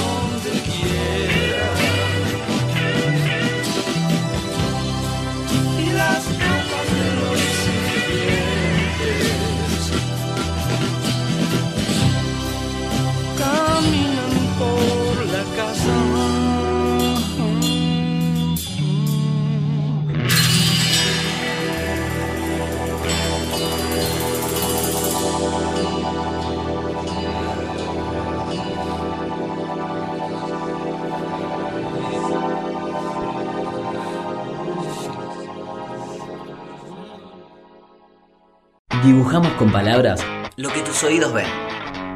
[39.34, 40.24] Dibujamos con palabras
[40.54, 41.48] lo que tus oídos ven.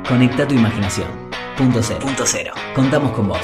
[0.09, 1.09] Conecta tu imaginación.
[1.57, 1.99] Punto cero.
[2.01, 2.53] Punto cero.
[2.77, 3.43] Contamos con vos.